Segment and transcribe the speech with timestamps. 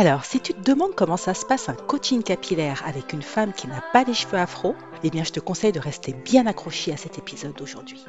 [0.00, 3.52] Alors, si tu te demandes comment ça se passe un coaching capillaire avec une femme
[3.52, 6.90] qui n'a pas les cheveux afro, eh bien, je te conseille de rester bien accroché
[6.90, 8.02] à cet épisode d'aujourd'hui.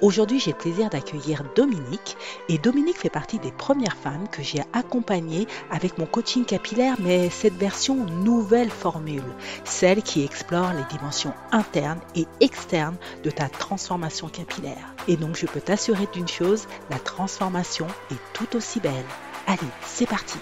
[0.00, 2.16] Aujourd'hui, j'ai le plaisir d'accueillir Dominique
[2.48, 7.28] et Dominique fait partie des premières femmes que j'ai accompagnées avec mon coaching capillaire, mais
[7.28, 9.34] cette version nouvelle formule,
[9.64, 14.94] celle qui explore les dimensions internes et externes de ta transformation capillaire.
[15.08, 19.04] Et donc, je peux t'assurer d'une chose, la transformation est tout aussi belle.
[19.46, 20.38] Allez, c'est parti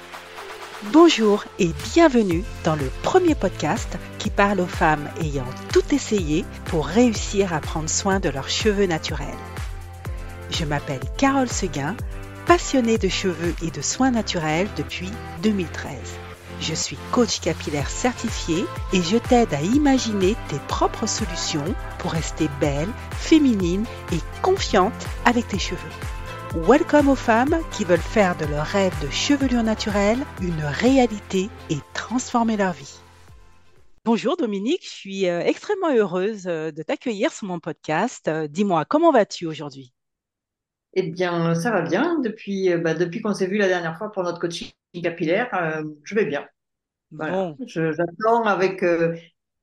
[0.91, 6.87] Bonjour et bienvenue dans le premier podcast qui parle aux femmes ayant tout essayé pour
[6.87, 9.29] réussir à prendre soin de leurs cheveux naturels.
[10.51, 11.97] Je m'appelle Carole Seguin,
[12.47, 15.11] passionnée de cheveux et de soins naturels depuis
[15.45, 15.95] 2013.
[16.61, 22.49] Je suis coach capillaire certifié et je t'aide à imaginer tes propres solutions pour rester
[22.61, 25.79] belle, féminine et confiante avec tes cheveux.
[26.55, 31.79] Welcome aux femmes qui veulent faire de leur rêve de chevelure naturelle une réalité et
[31.95, 33.01] transformer leur vie.
[34.05, 38.29] Bonjour Dominique, je suis euh, extrêmement heureuse euh, de t'accueillir sur mon podcast.
[38.29, 39.95] Euh, dis-moi, comment vas-tu aujourd'hui?
[40.93, 42.19] Eh bien, ça va bien.
[42.19, 44.73] Depuis, bah, depuis qu'on s'est vu la dernière fois pour notre coaching
[45.03, 45.49] capillaire,
[46.05, 46.47] je vais bien.
[47.13, 47.55] Voilà.
[47.65, 48.85] J'attends avec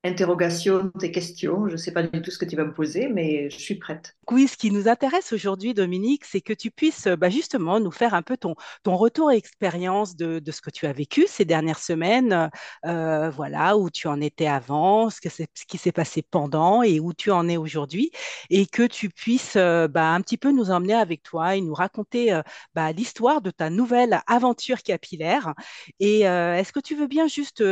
[0.03, 1.68] interrogations, tes questions.
[1.68, 3.76] Je ne sais pas du tout ce que tu vas me poser, mais je suis
[3.76, 4.18] prête.
[4.38, 8.22] Ce qui nous intéresse aujourd'hui, Dominique, c'est que tu puisses bah, justement nous faire un
[8.22, 12.50] peu ton, retour et expérience de, ce que tu as vécu ces dernières semaines,
[12.85, 15.19] euh, voilà, où tu en étais avant, ce,
[15.67, 18.11] qui s'est passé pendant et où tu en es aujourd'hui,
[18.50, 21.73] et que tu puisses euh, bah, un petit peu nous emmener avec toi et nous
[21.73, 22.41] raconter euh,
[22.73, 25.53] bah, l'histoire de ta nouvelle aventure capillaire.
[26.00, 27.63] Et est-ce que tu veux bien juste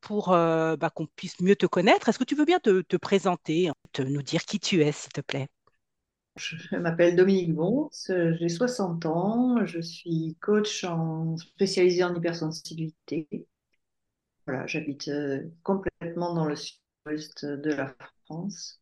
[0.00, 2.08] pour qu'on puisse mieux te connaître.
[2.08, 5.20] Est-ce que tu veux bien te, présenter, te, nous dire qui tu es, s'il te
[5.20, 5.48] plaît?
[6.36, 13.28] Je m'appelle Dominique Bon, j'ai 60 ans, je suis coach en, spécialisé en hypersensibilité.
[14.46, 18.80] Voilà, j'habite euh, complètement dans le sud-ouest de la France,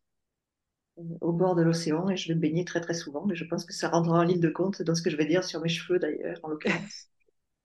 [1.21, 3.63] au bord de l'océan, et je vais me baigner très très souvent, mais je pense
[3.65, 5.69] que ça rendra en ligne de compte dans ce que je vais dire sur mes
[5.69, 7.09] cheveux d'ailleurs, en l'occurrence.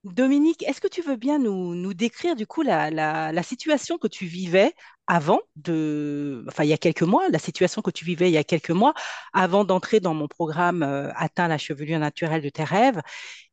[0.04, 4.72] Dominique, est-ce que tu veux bien nous, décrire du coup la, situation que tu vivais
[5.06, 8.38] avant de, enfin il y a quelques mois, la situation que tu vivais il y
[8.38, 8.94] a quelques mois,
[9.32, 13.00] avant d'entrer dans mon programme euh, Atteins la chevelure naturelle de tes rêves?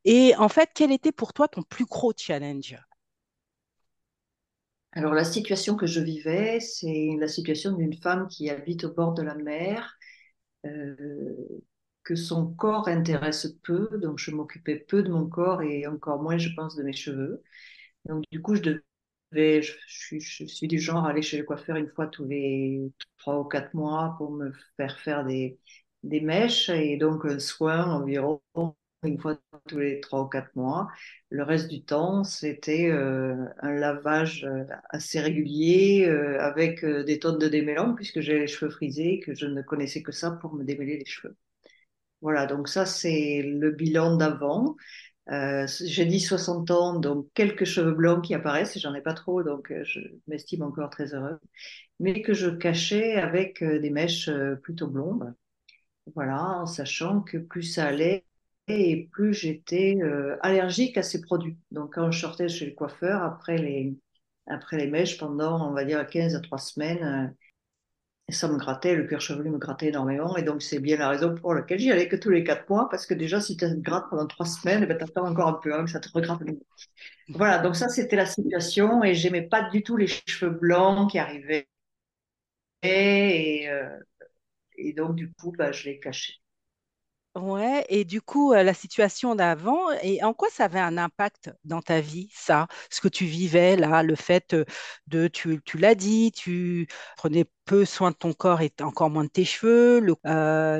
[0.04, 2.76] Et en fait, quel était pour toi ton plus gros challenge?
[4.92, 9.14] Alors la situation que je vivais, c'est la situation d'une femme qui habite au bord
[9.14, 9.96] de la mer.
[10.64, 11.36] Euh,
[12.06, 16.38] que son corps intéresse peu, donc je m'occupais peu de mon corps et encore moins,
[16.38, 17.42] je pense, de mes cheveux.
[18.06, 18.62] Donc du coup, je
[19.32, 19.72] devais, je,
[20.18, 23.74] suis, du genre à aller chez le coiffeur une fois tous les trois ou quatre
[23.74, 25.58] mois pour me faire faire des,
[26.04, 28.40] mèches et donc un soin environ
[29.02, 29.38] une fois
[29.68, 30.88] tous les trois ou quatre mois.
[31.30, 37.38] Le reste du temps, c'était euh, un lavage euh, assez régulier euh, avec des tonnes
[37.38, 40.54] de démêlants puisque j'ai les cheveux frisés et que je ne connaissais que ça pour
[40.54, 41.36] me démêler les cheveux.
[42.26, 44.74] Voilà, donc ça, c'est le bilan d'avant.
[45.30, 49.44] Euh, j'ai dit 60 ans, donc quelques cheveux blancs qui apparaissent, j'en ai pas trop,
[49.44, 51.38] donc euh, je m'estime encore très heureuse,
[52.00, 54.28] mais que je cachais avec euh, des mèches
[54.62, 55.34] plutôt blondes.
[56.16, 58.24] Voilà, en sachant que plus ça allait
[58.68, 59.98] et plus j'étais
[60.42, 61.58] allergique à ces produits.
[61.70, 63.96] Donc quand je sortais chez le coiffeur, après les,
[64.48, 67.34] après les mèches, pendant, on va dire, 15 à 3 semaines,
[68.28, 70.36] et ça me grattait, le cuir chevelu me grattait énormément.
[70.36, 72.88] Et donc, c'est bien la raison pour laquelle j'y allais que tous les quatre mois,
[72.88, 75.52] parce que déjà, si tu te grattes pendant trois semaines, eh ben, tu encore un
[75.54, 76.40] peu hein, que ça te regratte.
[77.28, 79.04] Voilà, donc ça, c'était la situation.
[79.04, 81.68] Et j'aimais pas du tout les cheveux blancs qui arrivaient.
[82.82, 83.98] Et, euh,
[84.76, 86.34] et donc, du coup, bah, je les cachais.
[87.36, 91.82] Ouais, et du coup, la situation d'avant, et en quoi ça avait un impact dans
[91.82, 94.56] ta vie, ça, ce que tu vivais là, le fait
[95.08, 96.88] de, tu, tu l'as dit, tu
[97.18, 100.00] prenais peu soin de ton corps et encore moins de tes cheveux,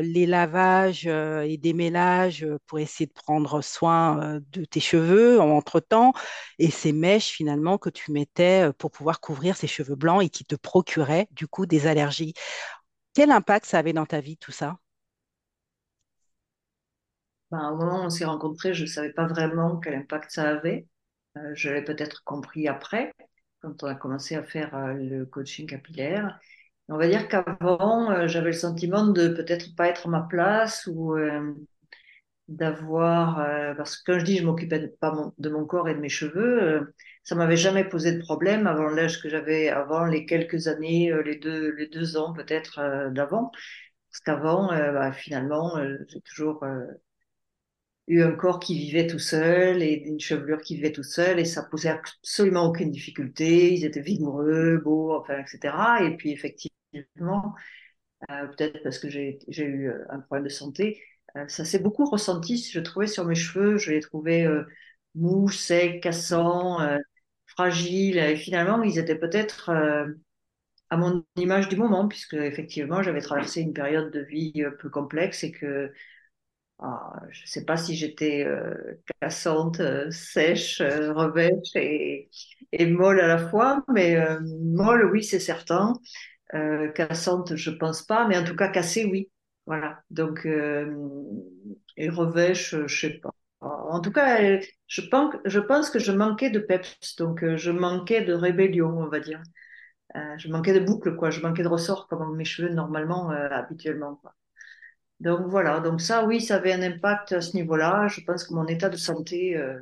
[0.01, 6.15] les lavages et démêlages pour essayer de prendre soin de tes cheveux entre-temps,
[6.59, 10.47] et ces mèches finalement que tu mettais pour pouvoir couvrir ces cheveux blancs et qui
[10.47, 12.33] te procuraient du coup des allergies.
[13.15, 14.79] Quel impact ça avait dans ta vie, tout ça?
[17.57, 20.51] Ben, au moment où on s'est rencontrés, je ne savais pas vraiment quel impact ça
[20.51, 20.87] avait.
[21.39, 23.13] Euh, je l'ai peut-être compris après,
[23.61, 26.39] quand on a commencé à faire euh, le coaching capillaire.
[26.89, 30.87] On va dire qu'avant, euh, j'avais le sentiment de peut-être pas être à ma place
[30.93, 31.17] ou
[32.49, 33.37] d'avoir,
[33.77, 36.95] parce que quand je dis je m'occupais pas de mon corps et de mes cheveux,
[37.25, 41.37] ça m'avait jamais posé de problème avant l'âge que j'avais, avant les quelques années, les
[41.37, 43.51] deux, les deux ans peut-être d'avant.
[44.11, 45.77] Parce qu'avant, bah, finalement,
[46.09, 46.65] j'ai toujours
[48.07, 51.45] eu un corps qui vivait tout seul et une chevelure qui vivait tout seul et
[51.45, 53.73] ça posait absolument aucune difficulté.
[53.75, 56.05] Ils étaient vigoureux, beaux, enfin, etc.
[56.05, 57.55] Et puis effectivement,
[58.31, 61.03] euh, peut-être parce que j'ai eu euh, un problème de santé,
[61.37, 62.59] euh, ça s'est beaucoup ressenti.
[62.59, 64.47] Je trouvais sur mes cheveux, je les trouvais
[65.15, 66.79] mous, secs, cassants,
[67.47, 68.19] fragiles.
[68.19, 69.71] Et finalement, ils étaient peut-être
[70.91, 75.45] à mon image du moment, puisque effectivement, j'avais traversé une période de vie peu complexe
[75.45, 75.93] et que
[76.79, 82.29] ah, je ne sais pas si j'étais euh, cassante, euh, sèche, euh, revêche et,
[82.87, 84.17] molle à la fois, mais
[84.63, 85.95] molle, oui, c'est certain.
[86.95, 89.31] cassante, je pense pas, mais en tout cas cassée, oui.
[89.67, 90.03] Voilà.
[90.11, 90.47] Donc,
[91.97, 93.31] et revêche, je sais pas.
[93.61, 98.23] En tout cas, je pense, je pense que je manquais de peps, donc je manquais
[98.23, 99.43] de rébellion, on va dire.
[100.39, 101.31] je manquais de boucle, quoi.
[101.31, 104.17] Je manquais de ressort comme mes cheveux normalement, habituellement.
[104.17, 104.35] Quoi.
[105.21, 108.07] Donc voilà, donc ça, oui, ça avait un impact à ce niveau-là.
[108.09, 109.79] Je pense que mon état de santé euh,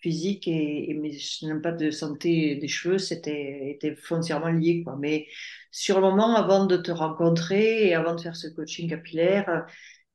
[0.00, 4.84] physique et, et mes, l'impact de santé des cheveux, c'était était foncièrement lié.
[5.00, 5.26] Mais
[5.72, 9.66] sur le moment, avant de te rencontrer et avant de faire ce coaching capillaire,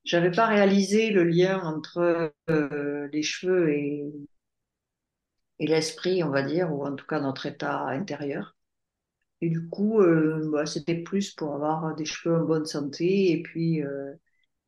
[0.06, 4.06] j'avais pas réalisé le lien entre euh, les cheveux et,
[5.59, 8.56] et l'esprit, on va dire, ou en tout cas notre état intérieur.
[9.41, 13.41] Et du coup, euh, bah, c'était plus pour avoir des cheveux en bonne santé et
[13.44, 13.83] puis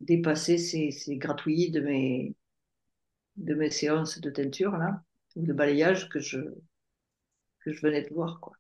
[0.06, 1.18] dépasser ces, ces
[1.72, 2.36] de mes,
[3.38, 5.04] de mes séances de teinture, là,
[5.36, 6.40] ou de balayage que je,
[7.62, 8.54] que je venais de voir, quoi.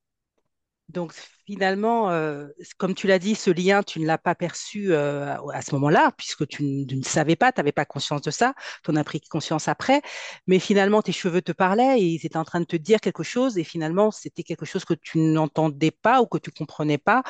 [0.94, 1.14] Donc
[1.46, 2.48] finalement, euh,
[2.78, 6.14] comme tu l'as dit, ce lien, tu ne l'as pas perçu euh, à ce moment-là,
[6.18, 8.54] puisque tu, ne savais pas, tu n'avais pas conscience de ça,
[8.84, 10.02] tu en as pris conscience après,
[10.48, 13.24] mais finalement, tes cheveux te parlaient et ils étaient en train de te dire quelque
[13.24, 17.24] chose, et finalement, c'était quelque chose que tu n'entendais pas ou que tu comprenais pas.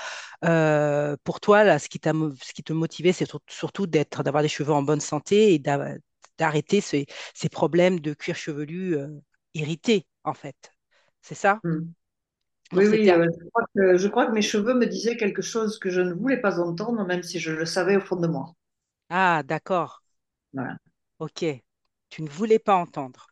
[0.44, 4.83] Euh, pour toi, là, ce qui, te motivait, c'est surtout d'être, d'avoir des cheveux en
[4.83, 5.60] bonne santé et
[6.38, 7.07] d'arrêter ces,
[7.51, 8.98] problèmes de cuir chevelu
[9.54, 10.74] irrités, en fait.
[11.21, 11.60] C'est ça?
[11.63, 11.80] Mmh.
[12.71, 15.77] Oui, oui, euh, je, crois que, je, crois que, mes cheveux me disaient quelque chose
[15.77, 18.54] que je ne voulais pas entendre, même si je le savais au fond de moi.
[19.10, 20.01] Ah, d'accord.
[20.54, 20.77] Voilà.
[21.19, 21.45] Ok.
[22.10, 23.27] Tu ne voulais pas entendre.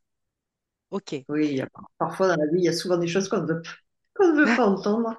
[0.92, 1.16] Ok.
[1.30, 1.62] Oui,
[1.98, 3.62] parfois dans la vie, il y a souvent des choses qu'on ne veut,
[4.20, 5.18] ne veut pas entendre.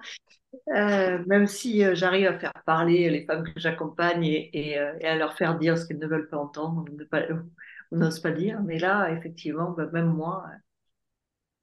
[0.68, 5.16] Euh, même si euh, j'arrive à faire parler les femmes que j'accompagne et, et, à
[5.16, 8.60] leur faire dire ce qu'elles ne veulent pas entendre ou n'osent pas dire.
[8.62, 10.44] Mais là, effectivement, bah, même moi,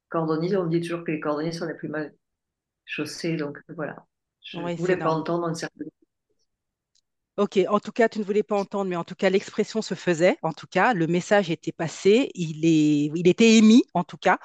[0.09, 2.13] cordonnier, on me dit toujours que les cordonniers sont les plus mal
[2.89, 3.37] chaussée.
[3.37, 3.95] Donc voilà,
[4.43, 5.89] je ne voulais pas entendre une certaine.
[7.37, 9.93] Ok, en tout cas, tu ne voulais pas entendre, mais en tout cas, l'expression se
[9.93, 10.35] faisait.
[10.41, 14.39] En tout cas, le message était passé, il, est, il était émis, en tout cas,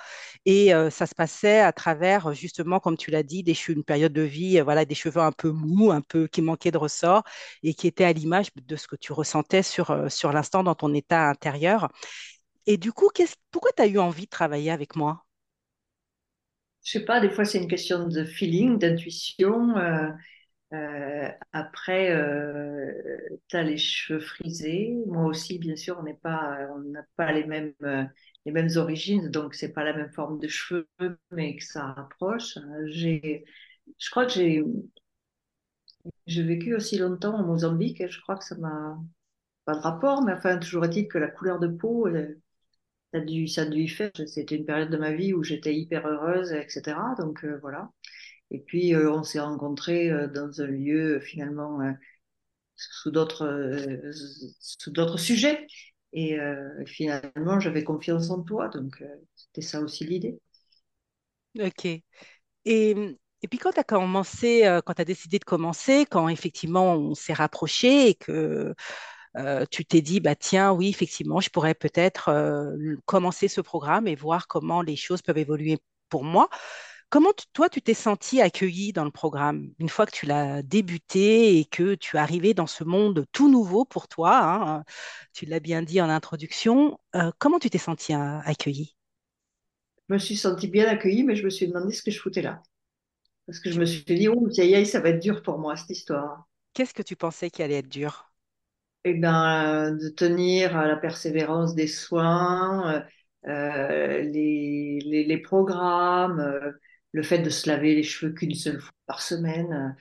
[0.44, 4.12] et euh, ça se passait à travers, justement, comme tu l'as dit, des une période
[4.12, 7.24] de vie, euh, voilà, des cheveux un peu mous, un peu qui manquaient de ressort,
[7.64, 10.76] et qui étaient à l'image de ce que tu ressentais sur, euh, sur l'instant dans
[10.76, 11.88] ton état intérieur.
[12.66, 13.10] Et du coup,
[13.50, 15.24] pourquoi tu as eu envie de travailler avec moi?
[16.84, 19.76] Je sais pas, des fois c'est une question de feeling, d'intuition.
[19.78, 20.10] Euh,
[20.74, 22.92] euh, après, euh,
[23.48, 24.94] tu as les cheveux frisés.
[25.06, 27.74] Moi aussi, bien sûr, on n'est pas, on n'a pas les mêmes,
[28.46, 30.88] les mêmes origines, donc c'est pas la même forme de cheveux,
[31.30, 32.58] mais que ça rapproche.
[32.86, 34.62] Je crois que j'ai,
[36.26, 38.98] j'ai vécu aussi longtemps au Mozambique je crois que ça m'a
[39.64, 42.08] pas de rapport, mais enfin, toujours est-il que la couleur de peau,
[43.14, 44.10] ça a dû, ça a dû y faire.
[44.26, 47.14] C'était une période de ma vie où j'étais hyper heureuse, etc.
[47.18, 47.90] Donc euh, voilà.
[48.50, 51.80] Et puis euh, on s'est rencontrés euh, dans un lieu finalement
[52.76, 53.48] sous d'autres
[54.60, 55.66] sous sujets.
[56.16, 56.38] Et
[56.86, 58.68] finalement, j'avais confiance en toi.
[58.68, 59.02] Donc
[59.34, 60.38] c'était ça aussi l'idée.
[61.58, 61.84] Ok.
[61.86, 62.02] Et,
[62.64, 67.14] et puis quand tu as commencé, quand tu as décidé de commencer, quand effectivement on
[67.14, 68.74] s'est rapproché et que
[69.36, 74.06] euh, tu t'es dit, bah, tiens, oui, effectivement, je pourrais peut-être euh, commencer ce programme
[74.06, 76.48] et voir comment les choses peuvent évoluer pour moi.
[77.10, 81.58] Comment toi, tu t'es senti accueilli dans le programme une fois que tu l'as débuté
[81.58, 84.84] et que tu es arrivé dans ce monde tout nouveau pour toi hein,
[85.32, 86.98] Tu l'as bien dit en introduction.
[87.14, 88.96] Euh, comment tu t'es senti accueilli
[90.08, 92.42] Je me suis senti bien accueilli, mais je me suis demandé ce que je foutais
[92.42, 92.62] là.
[93.46, 94.48] Parce que je me suis dit, oh,
[94.84, 96.48] ça va être dur pour moi, cette histoire.
[96.72, 98.33] Qu'est-ce que tu pensais qui allait être dur
[99.04, 103.04] eh ben, de tenir à la persévérance des soins,
[103.46, 106.72] euh, les, les, les, programmes, euh,
[107.12, 109.94] le fait de se laver les cheveux qu'une seule fois par semaine.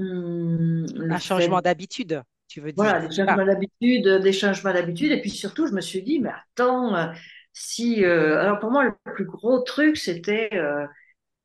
[0.00, 2.82] Euh, un changement d'habitude, tu veux dire.
[2.82, 5.12] Voilà, des changements d'habitude, des changements d'habitude.
[5.12, 7.12] Et puis surtout, je me suis dit, mais attends,
[7.52, 8.04] si.
[8.04, 10.50] alors pour moi, le plus gros truc, c'était.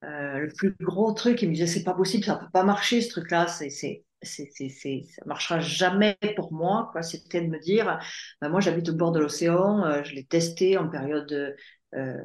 [0.02, 3.10] le plus gros truc, il me disait, c'est pas possible, ça peut pas marcher ce
[3.10, 6.90] truc-là, c'est c'est, c'est, ça marchera jamais pour moi.
[6.92, 7.02] Quoi.
[7.02, 8.00] C'était de me dire,
[8.42, 11.56] ben moi j'habite au bord de l'océan, euh, je l'ai testé en période,
[11.96, 12.18] euh,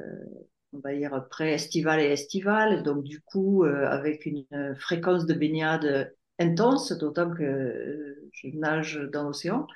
[0.73, 2.83] on va dire, pré-estivale et estivale.
[2.83, 4.45] Donc du coup, euh, avec une
[4.77, 9.67] fréquence de baignade intense, d'autant que je nage dans l'océan.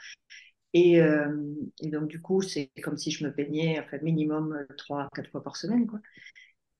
[0.73, 5.31] Et, et, donc du coup, c'est comme si je me baignais enfin, minimum trois, quatre
[5.31, 5.87] fois par semaine.
[5.87, 5.99] Quoi.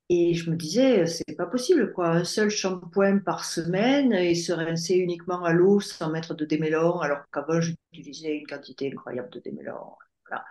[0.09, 2.09] Et je me disais, c'est pas possible, quoi.
[2.09, 6.99] Un seul shampoing par semaine et se rincer uniquement à l'eau sans mettre de démêlant,
[6.99, 9.97] alors qu'avant, j'utilisais une quantité incroyable de démêlant.
[10.29, 10.45] Voilà.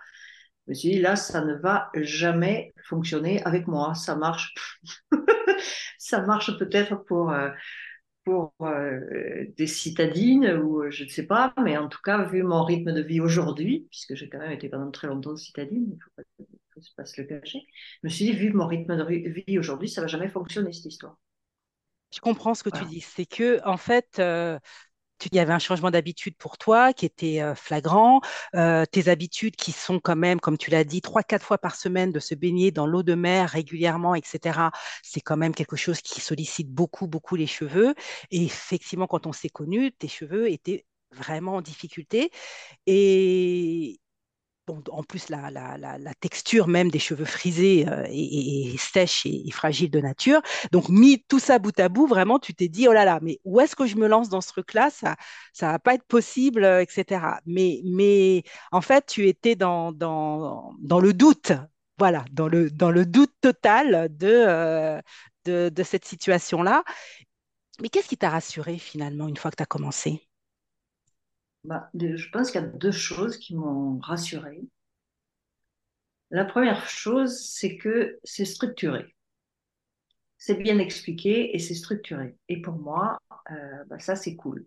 [0.67, 3.95] Je me suis dit, là, ça ne va jamais fonctionner avec moi.
[3.95, 4.53] Ça marche.
[5.97, 7.49] ça marche peut-être pour, euh,
[8.25, 12.63] pour euh, des citadines ou je ne sais pas, mais en tout cas, vu mon
[12.63, 16.11] rythme de vie aujourd'hui, puisque j'ai quand même été pendant très longtemps citadine, il faut
[16.15, 16.23] pas
[16.81, 17.59] se passe le cacher.
[18.03, 20.85] Je me suis dit, vu mon rythme de vie aujourd'hui, ça va jamais fonctionner cette
[20.85, 21.17] histoire.
[22.13, 23.01] Je comprends ce que tu dis.
[23.01, 24.57] C'est que, en fait, euh,
[25.25, 28.21] il y avait un changement d'habitude pour toi qui était euh, flagrant.
[28.55, 31.75] Euh, tes habitudes qui sont quand même, comme tu l'as dit, trois, quatre fois par
[31.75, 34.71] semaine de se baigner dans l'eau de mer régulièrement, etc.
[35.03, 37.93] C'est quand même quelque chose qui sollicite beaucoup, beaucoup les cheveux.
[38.31, 42.31] Et effectivement, quand on s'est connu, tes cheveux étaient vraiment en difficulté.
[42.85, 43.99] Et,
[44.69, 50.41] en plus, la, texture même des cheveux frisés euh, est, sèche et, fragile de nature.
[50.71, 53.39] Donc, mis tout ça bout à bout, vraiment, tu t'es dit, oh là là, mais
[53.45, 54.89] où est-ce que je me lance dans ce truc-là?
[54.89, 55.15] Ça
[55.61, 57.21] ne va pas être possible, euh, etc.
[57.45, 61.51] Mais, mais en fait, tu étais dans, dans, dans le doute,
[61.97, 65.01] voilà, dans le, dans le doute total de, euh,
[65.45, 66.83] de, de cette situation-là.
[67.81, 70.26] Mais qu'est-ce qui t'a rassuré finalement une fois que tu as commencé?
[71.67, 74.61] Bah, je pense qu'il y a deux choses qui m'ont rassurée.
[76.31, 79.13] La première chose, c'est que c'est structuré.
[80.37, 82.37] C'est bien expliqué et c'est structuré.
[82.47, 83.19] Et pour moi,
[83.51, 84.65] euh, bah, ça, c'est cool.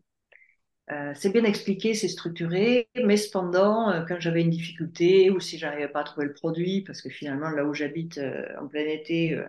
[0.91, 5.57] Euh, c'est bien expliqué, c'est structuré, mais cependant, euh, quand j'avais une difficulté ou si
[5.57, 8.21] j'arrivais pas à trouver le produit, parce que finalement, là où j'habite
[8.61, 9.41] en plein été,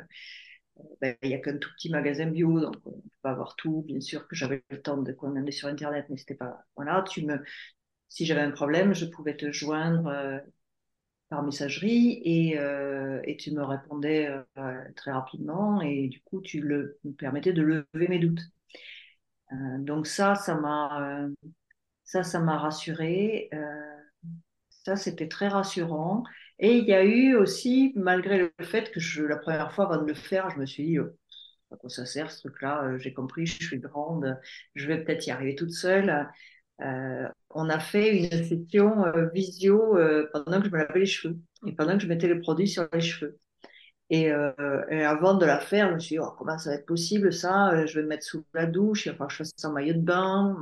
[1.01, 3.56] ben, il n'y a qu'un tout petit magasin bio, donc on ne peut pas avoir
[3.56, 3.84] tout.
[3.88, 6.63] Bien sûr que j'avais le temps de commander sur Internet, mais c'était pas.
[6.75, 7.44] Voilà, tu me...
[8.10, 10.40] si j'avais un problème, je pouvais te joindre euh,
[11.30, 16.62] par messagerie et, euh, et, tu me répondais euh, très rapidement et du coup, tu
[16.62, 18.42] le, me permettais de lever mes doutes.
[19.80, 21.28] donc ça, ça m'a
[22.04, 23.50] ça, ça m'a rassuré.
[24.70, 26.24] ça, c'était très rassurant.
[26.62, 30.08] Et il y a eu aussi, malgré le fait que la première fois avant de
[30.08, 31.18] le faire, je me suis dit, euh,
[31.72, 34.38] à quoi ça sert ce truc-là euh, J'ai compris, je suis grande,
[34.75, 36.27] je vais peut-être y arriver toute seule.
[36.82, 39.98] Euh, on a fait une session visio
[40.34, 42.88] pendant que je me lavais les cheveux et pendant que je mettais les produits sur
[42.94, 43.39] les cheveux.
[44.13, 47.32] Et, avant de la faire, je me suis dit, oh, comment ça va être possible
[47.32, 49.94] ça Je vais me mettre sous la douche, il va falloir que je fasse maillot
[49.94, 50.58] de bain,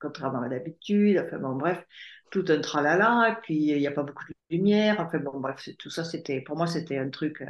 [0.00, 1.22] contrairement à d'habitude.
[1.22, 1.84] Enfin bon, bref,
[2.30, 4.96] tout un tralala, et puis il n'y a pas beaucoup de lumière.
[5.00, 7.46] Enfin bon, bref, tout ça, c'était, pour moi, c'était un truc euh,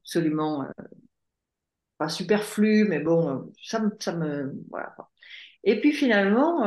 [0.00, 0.84] absolument euh,
[1.98, 4.54] pas superflu, mais bon, euh, ça, ça me.
[4.70, 4.94] Voilà.
[5.64, 6.62] Et puis finalement,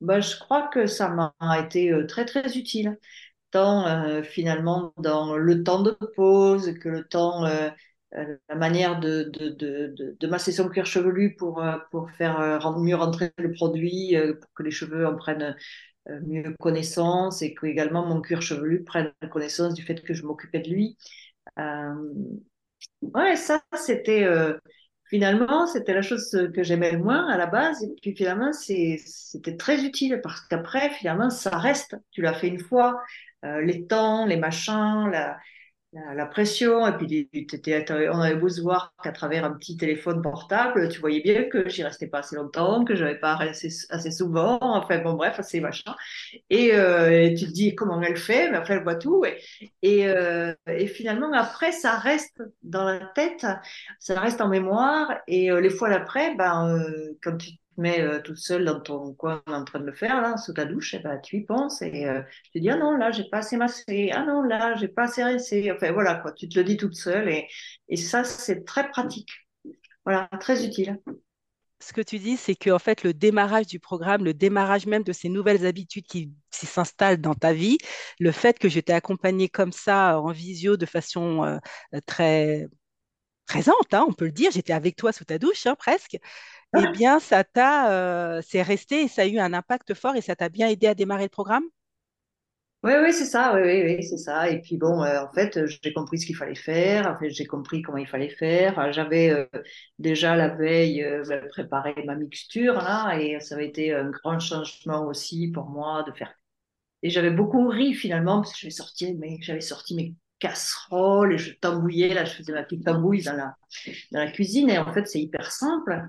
[0.00, 2.98] bah, je crois que ça m'a été très, très utile.
[3.50, 7.44] Tant finalement dans le temps de pause que le temps.
[8.12, 13.52] la manière de, de, de, masser son cuir chevelu pour, pour faire mieux rentrer le
[13.52, 15.56] produit, pour que les cheveux en prennent
[16.10, 20.24] euh, mieux connaissance et que également mon cuir chevelu prenne connaissance du fait que je
[20.24, 20.96] m'occupais de lui.
[21.58, 21.94] Euh,
[23.02, 24.58] ouais, ça, c'était euh,
[25.04, 27.82] finalement, c'était la chose que j'aimais le moins à la base.
[27.82, 31.96] Et puis finalement, c'était très utile parce qu'après, finalement, ça reste.
[32.10, 33.02] Tu l'as fait une fois,
[33.42, 35.38] les temps, les machins, la,
[35.92, 37.30] la, pression, et puis
[38.12, 41.68] on avait beau se voir qu'à travers un petit téléphone portable, tu voyais bien que
[41.68, 45.60] j'y restais pas assez longtemps, que j'avais pas assez, assez, souvent, enfin bon bref, assez
[45.60, 45.94] machin.
[46.50, 49.24] Et, euh, tu te dis comment elle fait, mais après elle voit tout.
[49.82, 53.46] Et, euh, et, finalement, après, ça reste dans la tête,
[53.98, 56.84] ça reste en mémoire, et euh, les fois d'après, ben,
[57.22, 60.36] quand tu mais euh, toute seule dans ton coin en train de le faire, là,
[60.36, 62.96] sous ta douche, eh ben, tu y penses et euh, tu te dis, ah non,
[62.96, 65.70] là, j'ai pas assez massé, ah non, là, j'ai pas assez rincé.
[65.72, 67.48] Enfin, voilà, quoi, tu te le dis toute seule et,
[67.88, 69.30] et ça, c'est très pratique.
[70.04, 70.98] Voilà, très utile.
[71.80, 75.12] Ce que tu dis, c'est que fait, le démarrage du programme, le démarrage même de
[75.12, 77.78] ces nouvelles habitudes qui, s'installent dans ta vie,
[78.18, 82.66] le fait que je t'ai accompagné comme ça en visio de façon euh, très
[83.46, 86.18] présente, hein, on peut le dire, j'étais avec toi sous ta douche, hein, presque
[86.76, 90.20] eh bien, ça t'a, euh, c'est resté et ça a eu un impact fort et
[90.22, 91.64] ça t'a bien aidé à démarrer le programme?
[92.84, 94.48] Oui, oui, c'est ça, oui, oui, oui, c'est ça.
[94.48, 97.44] Et puis bon, euh, en fait, j'ai compris ce qu'il fallait faire, en fait, j'ai
[97.44, 98.78] compris comment il fallait faire.
[98.78, 99.48] Euh, J'avais
[99.98, 105.06] déjà la veille ben, préparé ma mixture, là, et ça avait été un grand changement
[105.06, 106.32] aussi pour moi de faire.
[107.02, 111.38] Et j'avais beaucoup ri finalement, parce que j'avais sorti mes, j'avais sorti mes casseroles et
[111.38, 113.54] je tambouillais, là, je faisais ma petite tambouille dans
[114.12, 114.70] la cuisine.
[114.70, 116.08] Et en fait, c'est hyper simple.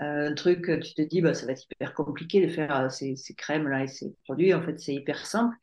[0.00, 2.88] Euh, un truc, tu te dis, bah, ça va être hyper compliqué de faire euh,
[2.88, 4.54] ces, ces crèmes-là et ces produits.
[4.54, 5.56] En fait, c'est hyper simple.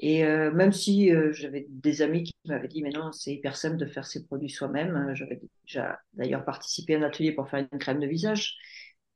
[0.00, 3.76] Et euh, même si j'avais des amis qui m'avaient dit, mais non, c'est hyper simple
[3.76, 5.12] de faire ses produits soi-même.
[5.14, 8.56] J'avais déjà d'ailleurs participé à un atelier pour faire une crème de visage,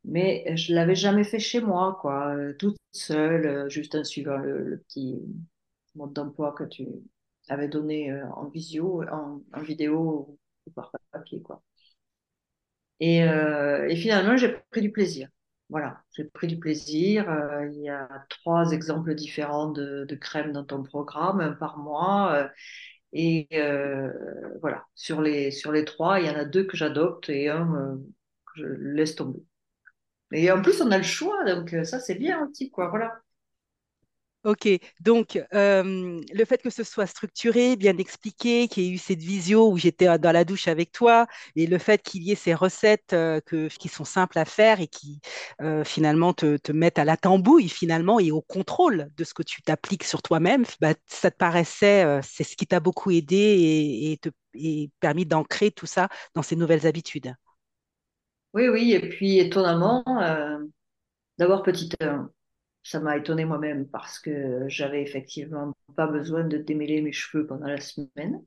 [0.04, 5.21] mais je l'avais jamais fait chez moi, quoi, toute seule, juste en suivant le, petit
[5.95, 6.87] mode d'emploi que tu
[7.49, 11.62] avais donné en visio, en vidéo ou par papier, quoi.
[13.01, 15.29] Et, euh, et finalement, j'ai pris du plaisir.
[15.71, 17.29] Voilà, j'ai pris du plaisir.
[17.31, 21.79] Euh, il y a trois exemples différents de, de crèmes dans ton programme, un par
[21.79, 22.35] mois.
[22.35, 22.49] euh,
[23.15, 23.49] et
[24.61, 27.99] voilà, sur les, sur les trois, il y en a deux que j'adopte et un
[28.55, 29.41] que je laisse tomber.
[30.33, 32.89] Et en plus, on a le choix, donc ça, c'est bien aussi, quoi.
[32.89, 33.13] Voilà.
[34.45, 34.69] Ok,
[34.99, 39.21] donc euh, le fait que ce soit structuré, bien expliqué, qu'il y ait eu cette
[39.21, 42.35] visio où j'étais euh, dans la douche avec toi, et le fait qu'il y ait
[42.35, 43.39] ces recettes euh,
[43.79, 45.21] qui sont simples à faire et qui
[45.85, 49.63] finalement te, te mettent à la tambouille finalement et au contrôle de ce que tu
[49.63, 54.31] t'appliques sur toi-même, bah, ça te paraissait, c'est ce qui t'a beaucoup aidé et, te
[55.01, 57.35] permis d'ancrer tout ça dans ces nouvelles habitudes.
[58.55, 60.05] Oui, oui, et puis étonnamment,
[61.39, 61.97] d'abord, petite,
[62.83, 67.67] ça m'a étonné moi-même parce que j'avais effectivement pas besoin de démêler mes cheveux pendant
[67.67, 68.43] la semaine.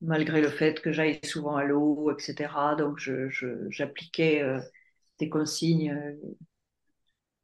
[0.00, 2.76] malgré le fait que j'aille souvent à l'eau, etc.
[2.76, 2.98] Donc,
[3.70, 4.60] j'appliquais euh,
[5.18, 6.36] des consignes euh,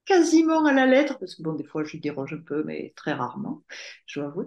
[0.05, 3.13] quasiment à la lettre, parce que bon, des fois, je déroge un peu, mais très
[3.13, 3.65] rarement,
[4.07, 4.47] je dois avouer.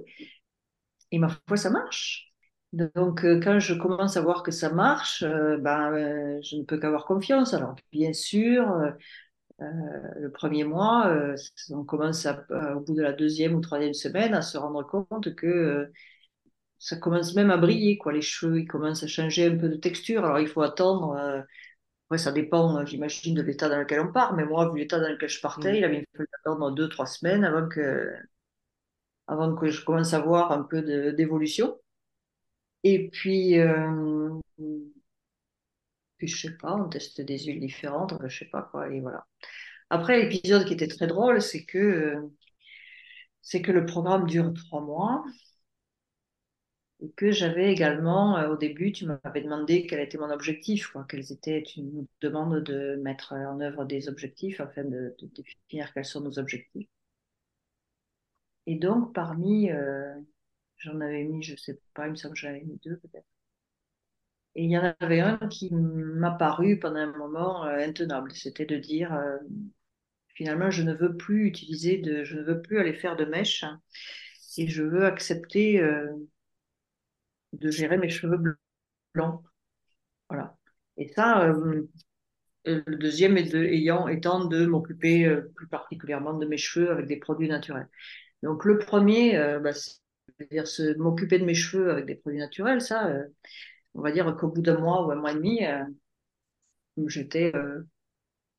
[1.11, 2.33] Et ma foi, ça marche.
[2.73, 7.05] Donc, euh, quand je commence à voir que ça marche, ben, je ne peux qu'avoir
[7.05, 7.53] confiance.
[7.53, 8.65] Alors, bien sûr,
[9.59, 11.35] le premier mois, euh,
[11.71, 14.83] on commence à- euh, au bout de la deuxième ou troisième semaine à se rendre
[14.85, 15.85] compte que euh,
[16.79, 18.13] ça commence même à briller, quoi.
[18.13, 20.25] Les cheveux, ils commencent à changer un peu de texture.
[20.25, 21.13] Alors, il faut attendre.
[21.17, 21.41] euh,
[22.11, 24.35] ouais, ça dépend, euh, j'imagine, de l'état dans lequel on part.
[24.35, 25.75] Mais moi, vu l'état dans lequel je partais, Mm.
[25.77, 28.13] il avait fallu attendre deux, trois semaines avant que,
[29.27, 31.77] avant que je commence à voir un peu d'évolution.
[32.83, 34.29] Et puis, euh,
[36.25, 38.89] puis, je sais pas, on teste des huiles différentes, je sais pas quoi.
[38.93, 39.25] Et voilà.
[39.89, 42.31] Après, l'épisode qui était très drôle, c'est que, euh,
[43.41, 45.23] c'est que le programme dure trois mois.
[47.01, 51.05] Et que j'avais également, euh, au début, tu m'avais demandé quel était mon objectif, quoi,
[51.07, 55.93] quels étaient, tu nous demandes de mettre en œuvre des objectifs afin de, de définir
[55.93, 56.87] quels sont nos objectifs.
[58.65, 60.13] Et donc, parmi, euh,
[60.77, 63.27] j'en avais mis, je sais pas, il me semble que j'en avais mis deux peut-être.
[64.55, 68.31] Et il y en avait un qui m'a paru pendant un moment euh, intenable.
[68.33, 69.37] C'était de dire, euh,
[70.35, 73.63] finalement, je ne veux plus utiliser de, je ne veux plus aller faire de mèches
[73.63, 73.81] hein,
[74.57, 76.07] et je veux accepter euh,
[77.53, 78.37] de gérer mes cheveux
[79.15, 79.43] blancs.
[80.29, 80.57] Voilà.
[80.97, 81.47] Et ça,
[82.65, 87.17] Le deuxième est de- ayant, étant de m'occuper plus particulièrement de mes cheveux avec des
[87.17, 87.89] produits naturels.
[88.43, 93.11] Donc le premier, bah, c'est-à-dire se- m'occuper de mes cheveux avec des produits naturels, ça,
[93.95, 95.83] on va dire qu'au bout d'un mois ou un mois et demi, euh,
[97.07, 97.87] j'étais euh,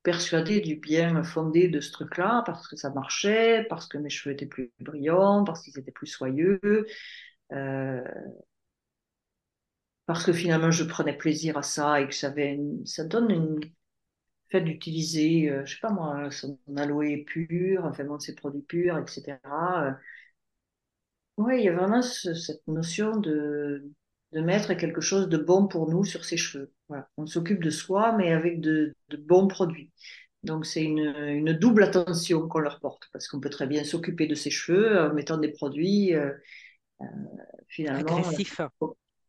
[0.04, 4.34] persuadée du bien fondé de ce truc-là, parce que ça marchait, parce que mes cheveux
[4.34, 6.60] étaient plus brillants, parce qu'ils étaient plus soyeux,
[7.52, 8.02] euh,
[10.06, 13.30] parce que finalement je prenais plaisir à ça et que ça, avait une- ça donne
[13.30, 13.60] une
[14.50, 19.98] fait d'utiliser, je sais pas moi, son aloe pur, enfin bon, ses produits purs, etc.
[21.36, 23.90] Ouais, il y a vraiment ce- cette notion de,
[24.34, 26.72] de mettre quelque chose de bon pour nous sur ses cheveux.
[26.88, 27.08] Voilà.
[27.16, 29.90] On s'occupe de soi, mais avec de, de bons produits.
[30.42, 34.26] Donc c'est une, une double attention qu'on leur porte, parce qu'on peut très bien s'occuper
[34.26, 36.32] de ses cheveux en mettant des produits euh,
[37.68, 38.88] finalement euh,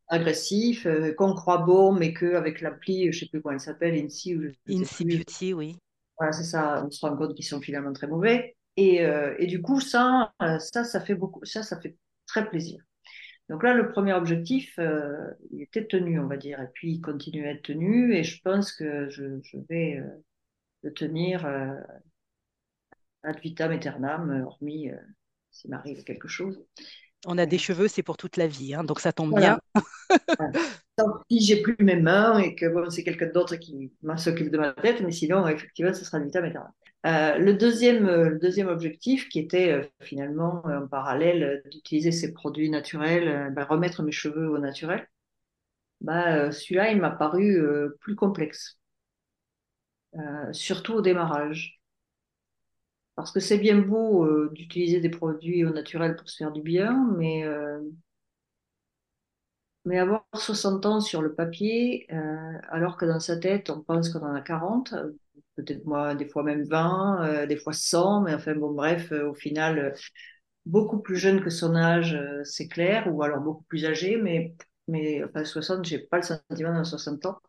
[0.09, 4.35] agressifs, euh, qu'on croit bons, mais qu'avec l'appli, je sais plus comment elle s'appelle, INSI
[4.35, 5.77] ou ne plus, Beauty, oui.
[6.17, 8.55] Voilà, c'est ça, on se rend compte qu'ils sont finalement très mauvais.
[8.77, 11.95] Et, euh, et du coup, ça, ça, ça fait beaucoup, ça, ça fait
[12.27, 12.83] très plaisir.
[13.49, 17.01] Donc là, le premier objectif, euh, il était tenu, on va dire, et puis il
[17.01, 20.23] continue à être tenu, et je pense que je, je vais euh,
[20.83, 21.75] le tenir euh,
[23.23, 24.97] ad vitam aeternam, euh, hormis euh,
[25.51, 26.63] s'il m'arrive quelque chose.
[27.25, 29.59] On a Euh, des cheveux, c'est pour toute la vie, hein, donc ça tombe voilà.
[29.73, 29.83] bien.
[30.37, 30.53] Voilà.
[31.29, 34.73] si j'ai plus mes mains et que bon, c'est quelqu'un d'autre qui s'occupe de ma
[34.73, 36.45] tête, mais sinon, effectivement, ce sera du vitam
[37.05, 42.33] euh, le, deuxième, euh, le deuxième objectif, qui était euh, finalement en parallèle d'utiliser ces
[42.33, 45.07] produits naturels, bah, remettre mes cheveux au naturel,
[46.01, 47.57] bah, celui-là, il m'a paru
[48.01, 48.79] plus complexe,
[50.51, 51.74] surtout au démarrage.
[53.15, 57.09] Parce que c'est bien beau d'utiliser des produits au naturel pour se faire du bien,
[57.17, 57.43] mais
[59.85, 64.09] mais avoir 60 ans sur le papier, euh, alors que dans sa tête, on pense
[64.09, 64.93] qu'on en a 40,
[65.55, 69.29] peut-être moi, des fois même 20, euh, des fois 100, mais enfin bon, bref, euh,
[69.29, 69.95] au final,
[70.65, 74.55] beaucoup plus jeune que son âge, c'est clair, ou alors beaucoup plus âgé, mais,
[74.87, 77.39] mais enfin 60, j'ai pas le sentiment d'un 60 ans.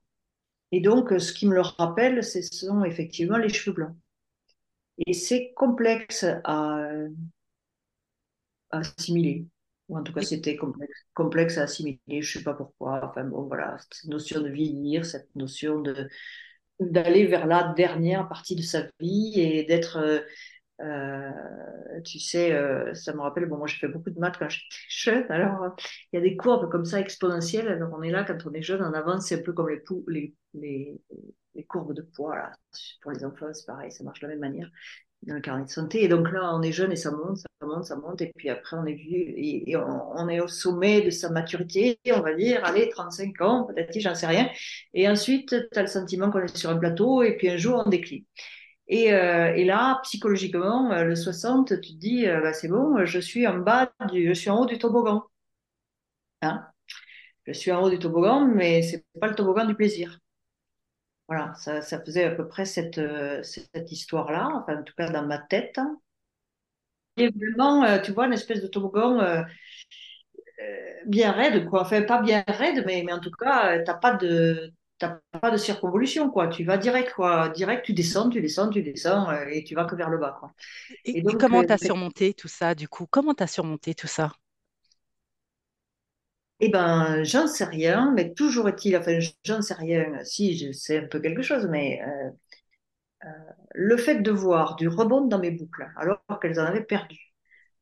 [0.72, 3.96] Et donc, ce qui me le rappelle, ce sont effectivement les cheveux blancs.
[4.98, 6.78] Et c'est complexe à,
[8.70, 9.46] à assimiler.
[9.88, 13.00] Ou en tout cas c'était complexe, complexe à assimiler, je ne sais pas pourquoi.
[13.08, 16.08] Enfin bon, voilà, cette notion de vieillir, cette notion de
[16.80, 20.20] d'aller vers la dernière partie de sa vie et d'être, euh,
[20.82, 21.30] euh,
[22.04, 24.66] tu sais, euh, ça me rappelle, bon, moi j'ai fait beaucoup de maths quand j'étais
[24.90, 25.76] jeune, alors
[26.12, 28.62] il y a des courbes comme ça exponentielles, alors on est là quand on est
[28.62, 31.34] jeune, en avance, c'est un peu comme les, les, les, les
[31.66, 32.52] courbes de poids, là.
[33.02, 34.70] pour les enfants, c'est pareil, ça marche de la même manière
[35.22, 36.04] dans le carnet de santé.
[36.04, 38.20] Et donc là, on est jeune et ça monte, ça monte, ça monte.
[38.22, 42.20] Et puis après, on est vieux et, on, est au sommet de sa maturité, on
[42.20, 44.48] va dire, allez, 35 ans, peut-être, j'en sais rien.
[44.94, 47.82] Et ensuite, tu as le sentiment qu'on est sur un plateau et puis un jour,
[47.84, 48.24] on décline.
[48.88, 53.18] Et, euh, là, psychologiquement, euh, le 60, tu te dis, euh, bah, c'est bon, je
[53.18, 55.24] suis en bas, je suis en haut du toboggan.
[56.42, 56.66] Hein?
[57.46, 60.18] Je suis en haut du toboggan, mais c'est pas le toboggan du plaisir.
[61.28, 65.10] Voilà, ça, ça, faisait à peu près cette, euh, cette histoire-là, enfin, en tout cas
[65.10, 65.80] dans ma tête.
[67.16, 69.42] Et vraiment, euh, tu vois, une espèce de toboggan euh,
[71.06, 71.82] bien raide, quoi.
[71.82, 75.56] Enfin, pas bien raide, mais, mais en tout cas, tu n'as pas de, pas de
[75.56, 76.46] circonvolution, quoi.
[76.46, 77.48] Tu vas direct, quoi.
[77.48, 80.52] Direct, tu descends, tu descends, tu descends, et tu vas que vers le bas, quoi.
[81.04, 83.06] Et, donc, comment tu as surmonté tout ça, du coup?
[83.10, 84.32] Comment tu as surmonté tout ça?
[86.60, 90.98] Eh ben, j'en sais rien, mais toujours est-il, enfin, j'en sais rien, si je sais
[91.04, 92.30] un peu quelque chose, mais euh,
[93.24, 93.28] euh,
[93.74, 97.18] le fait de voir du rebond dans mes boucles, alors qu'elles en avaient perdu,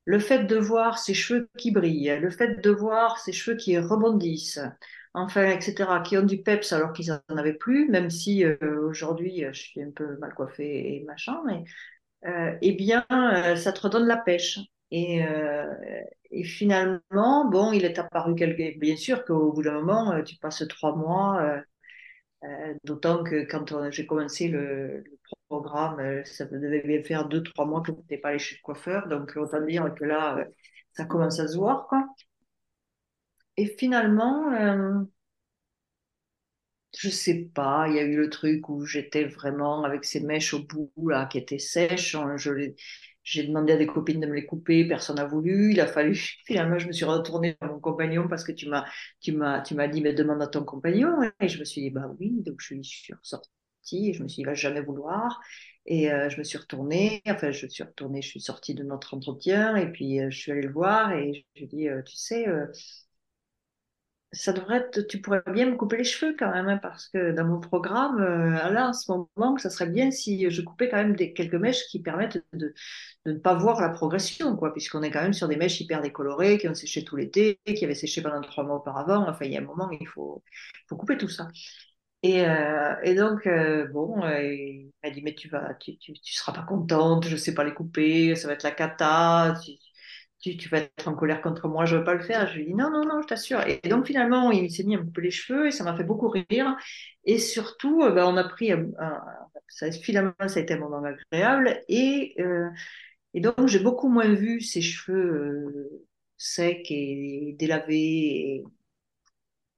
[0.06, 3.78] le fait de voir ces cheveux qui brillent, le fait de voir ces cheveux qui
[3.78, 4.60] rebondissent,
[5.14, 9.44] enfin, etc., qui ont du peps alors qu'ils n'en avaient plus, même si euh, aujourd'hui
[9.52, 11.42] je suis un peu mal coiffée et machin,
[12.62, 13.04] eh bien,
[13.56, 14.58] ça te redonne la pêche.
[14.90, 15.23] Et,
[16.35, 18.79] et finalement, bon, il est apparu quelque...
[18.79, 21.61] Bien sûr qu'au bout d'un moment, euh, tu passes trois mois, euh,
[22.44, 25.05] euh, d'autant que quand j'ai commencé le,
[25.49, 28.62] programme, ça devait bien faire deux, trois mois que tu n'étais pas allé chez le
[28.62, 29.07] coiffeur.
[29.09, 30.44] Donc, autant dire que là,
[30.92, 32.07] ça commence à se voir, quoi.
[33.57, 35.07] Et finalement,
[36.99, 40.55] je sais pas, il y a eu le truc où j'étais vraiment avec ces mèches
[40.55, 42.16] au bout, là, qui étaient sèches.
[42.37, 42.75] Je les
[43.24, 45.72] j'ai demandé à des copines de me les couper, personne n'a voulu.
[45.72, 46.14] Il a fallu,
[46.46, 48.84] finalement, je me suis retournée vers mon compagnon parce que tu m'as,
[49.20, 51.16] tu m'as, tu m'as dit, mais demande à ton compagnon.
[51.40, 52.42] Et je me suis dit, bah oui.
[52.44, 53.50] Donc je suis ressortie
[54.10, 55.40] et je me suis dit, il va jamais vouloir.
[55.87, 59.14] Et euh, je me suis retournée, enfin, je suis retournée, je suis sortie de notre
[59.14, 62.02] entretien et puis euh, je suis allée le voir et je lui ai dit, euh,
[62.02, 62.46] tu sais,
[64.35, 67.44] ça devrait tu pourrais bien me couper les cheveux quand même, hein, parce que dans
[67.44, 71.16] mon programme, euh, là, en ce moment, ça serait bien si je coupais quand même
[71.16, 72.75] quelques mèches qui permettent de,
[73.27, 76.59] ne pas voir la progression, quoi, puisqu'on est quand même sur des mèches hyper décolorées,
[76.59, 79.29] qui ont séché tout l'été, qui avaient séché pendant trois mois auparavant.
[79.29, 80.42] Enfin, il y a un moment, il faut,
[80.90, 81.49] couper tout ça.
[82.23, 87.27] Et, euh, donc, euh, bon, il m'a dit, mais tu vas, tu, seras pas contente,
[87.27, 89.55] je sais pas les couper, ça va être la cata,
[90.44, 92.46] tu, vas être en colère contre moi, je ne veux pas le faire.
[92.48, 93.61] Je lui dis non, non, non, je t'assure.
[93.66, 96.28] Et, donc finalement, il s'est mis un peu les cheveux et ça m'a fait beaucoup
[96.28, 96.76] rire.
[97.24, 98.70] Et surtout, euh, ben, on a pris,
[99.68, 101.83] ça, finalement, ça a été un moment agréable.
[101.88, 102.68] Et, euh,
[103.35, 108.64] donc, j'ai beaucoup moins vu ses cheveux euh, secs et délavés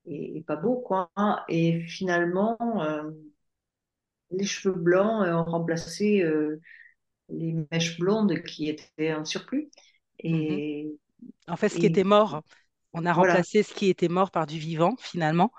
[0.07, 1.11] et, pas beaux, quoi.
[1.49, 2.57] Et finalement,
[4.31, 6.25] les cheveux blancs ont remplacé
[7.29, 9.69] les mèches blondes qui étaient en surplus.
[10.21, 10.99] Et,
[11.49, 12.43] En fait, ce qui était mort,
[12.93, 15.53] on a remplacé ce qui était mort par du vivant, finalement.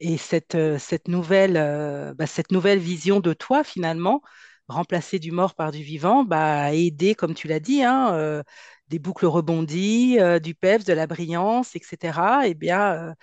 [0.00, 4.22] Et cette, euh, cette, nouvelle, euh, bah, cette nouvelle vision de toi, finalement,
[4.68, 8.42] remplacer du mort par du vivant, bah, a aidé, comme tu l'as dit, hein, euh,
[8.88, 12.18] des boucles rebondies, du peps, de la brillance, etc.
[12.44, 13.14] Et eh bien,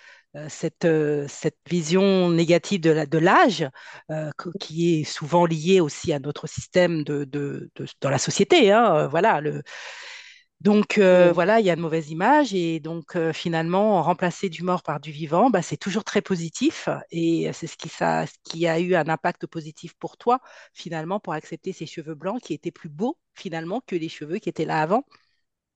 [0.50, 0.88] cette,
[1.28, 3.70] cette, vision négative de l'âge,
[4.60, 7.70] qui est souvent liée aussi à notre système de, de,
[8.02, 8.72] dans la société.
[8.72, 9.62] Hein, voilà, le,
[10.62, 14.62] Donc euh, voilà, il y a de mauvaises images et donc euh, finalement remplacer du
[14.62, 18.34] mort par du vivant, bah, c'est toujours très positif et c'est ce qui, ça, ce
[18.44, 20.40] qui a eu un impact positif pour toi
[20.72, 24.50] finalement pour accepter ces cheveux blancs qui étaient plus beaux finalement que les cheveux qui
[24.50, 25.04] étaient là avant.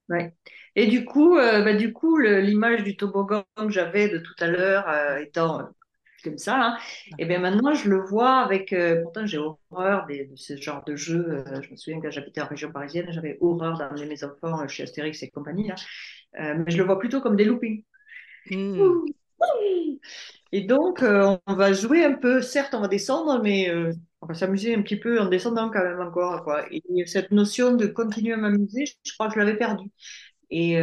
[0.08, 0.36] Ouais.
[0.76, 4.46] Et du coup, euh, bah, du coup, l'image du toboggan que j'avais de tout à
[4.46, 5.68] l'heure, étant
[6.26, 6.78] comme ça, là,
[7.20, 8.74] et bien maintenant je le vois avec.
[8.74, 11.26] euh, pourtant, j'ai horreur des- de ce genre de jeu.
[11.48, 14.84] euh, je me souviens quand j'habitais en région parisienne, j'avais horreur d'amener mes enfants chez
[14.84, 15.76] Astérix et compagnie, là.
[16.40, 17.84] Euh, mais je le vois plutôt comme des loopings.
[18.50, 19.06] Hmm.
[20.52, 22.42] Et donc, on va jouer un peu.
[22.42, 23.72] Certes, on va descendre, mais
[24.22, 26.66] on va s'amuser un petit peu en descendant quand même encore, quoi.
[26.72, 29.90] Et cette notion de continuer à m'amuser, je crois que je l'avais perdue.
[30.52, 30.80] Et,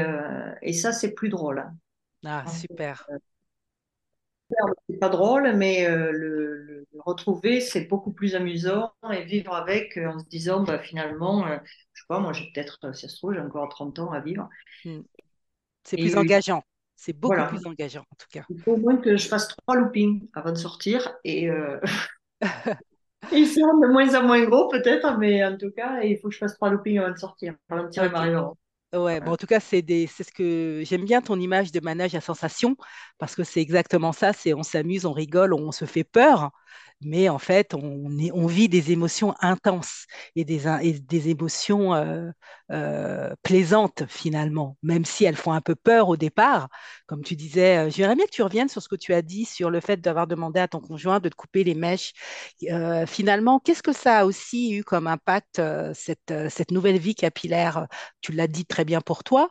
[0.63, 1.61] et ça, c'est plus drôle.
[1.61, 1.77] hein.
[2.25, 3.07] Ah, super.
[4.89, 9.55] C'est pas drôle, mais euh, le, le- le retrouver, c'est beaucoup plus amusant et vivre
[9.55, 11.57] avec euh, en se disant, bah, finalement, euh,
[11.93, 14.21] je sais pas, moi, j'ai peut-être, si ça se trouve, j'ai encore 30 ans à
[14.21, 14.49] vivre.
[14.85, 15.01] Hmm.
[15.85, 16.63] C'est plus engageant.
[16.97, 18.47] C'est beaucoup voilà, plus engageant en tout cas.
[18.51, 21.17] il faut au moins que je fasse trois loopings avant de sortir.
[21.25, 21.49] Et
[23.33, 26.35] ils seront de moins en moins gros, peut-être, mais en tout cas, il faut que
[26.35, 28.29] je fasse trois loopings avant de sortir, avant de tirer ma.
[28.95, 31.81] Ouais, bon, en tout cas, c'est des, c'est ce que j'aime bien ton image de
[31.81, 32.77] manège à sensation
[33.19, 34.35] parce que c'est exactement ça.
[34.35, 36.51] C'est on s'amuse, on rigole, on se fait peur,
[37.05, 42.31] mais en fait, on, vit des émotions intenses et des, émotions euh,
[42.71, 46.69] euh, plaisantes finalement, même si elles font un peu peur au départ.
[47.07, 49.45] Comme tu disais, euh, j'aimerais bien que tu reviennes sur ce que tu as dit
[49.45, 52.13] sur le fait d'avoir demandé à ton conjoint de te couper les mèches.
[53.07, 55.61] Finalement, qu'est-ce que ça a aussi eu comme impact,
[55.95, 57.87] cette nouvelle vie capillaire?
[58.21, 59.51] Tu l'as dit très bien pour toi,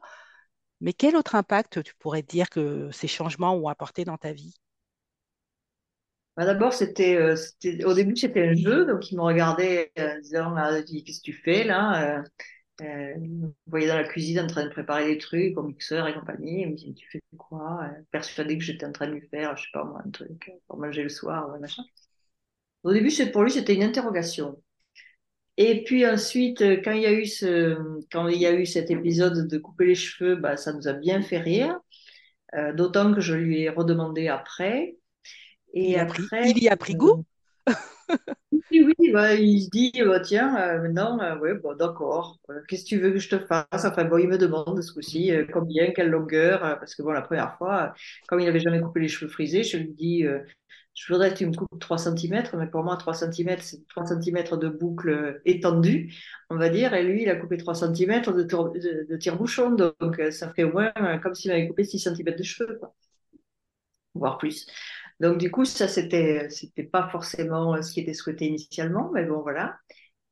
[0.82, 4.56] mais quel autre impact tu pourrais dire que ces changements ont apporté dans ta vie?
[6.38, 10.16] Bah, D'abord, c'était, euh, c'était, au début, c'était un jeu, donc ils me regardaient euh,
[10.18, 12.20] en disant, Ah, qu'est-ce que tu fais là?
[12.20, 12.24] Euh,
[12.84, 16.08] euh, ils me voyaient dans la cuisine en train de préparer des trucs au mixeur
[16.08, 16.62] et compagnie.
[16.64, 17.84] Ils me disaient, tu fais quoi?
[17.86, 20.50] Euh, persuadé que j'étais en train de lui faire, je sais pas moi, un truc
[20.50, 21.84] euh, pour manger le soir, machin.
[22.84, 24.62] Au début, c'est pour lui, c'était une interrogation.
[25.58, 27.78] Et puis ensuite, euh, quand il y a eu ce,
[28.12, 30.94] quand il y a eu cet épisode de couper les cheveux, bah, ça nous a
[30.94, 31.80] bien fait rire,
[32.56, 34.98] euh, d'autant que je lui ai redemandé après.
[35.80, 37.26] Il Et pris, après, il y a pris euh, goût?
[38.72, 42.38] Oui, oui, bah, il se dit, bah, tiens, euh, maintenant, euh, ouais, bon, d'accord.
[42.50, 43.68] Euh, qu'est-ce que tu veux que je te fasse?
[43.86, 47.12] Enfin, bon, il me demande ce coup-ci euh, combien, quelle longueur, euh, parce que bon,
[47.12, 47.90] la première fois, euh,
[48.28, 50.40] comme il n'avait jamais coupé les cheveux frisés, je lui dis, euh,
[50.94, 54.06] je voudrais que tu me coupes 3 centimètres, mais pour moi, 3 centimètres, c'est 3
[54.06, 56.14] centimètres de boucle euh, étendue,
[56.50, 60.20] on va dire, et lui, il a coupé 3 centimètres de, de, de tire-bouchon, donc
[60.20, 62.94] euh, ça fait au moins euh, comme s'il avait coupé 6 centimètres de cheveux, quoi,
[64.14, 64.68] voire plus.
[65.22, 69.26] Donc, du coup, ça, c'était, c'était pas forcément euh, ce qui était souhaité initialement, mais
[69.26, 69.78] bon, voilà.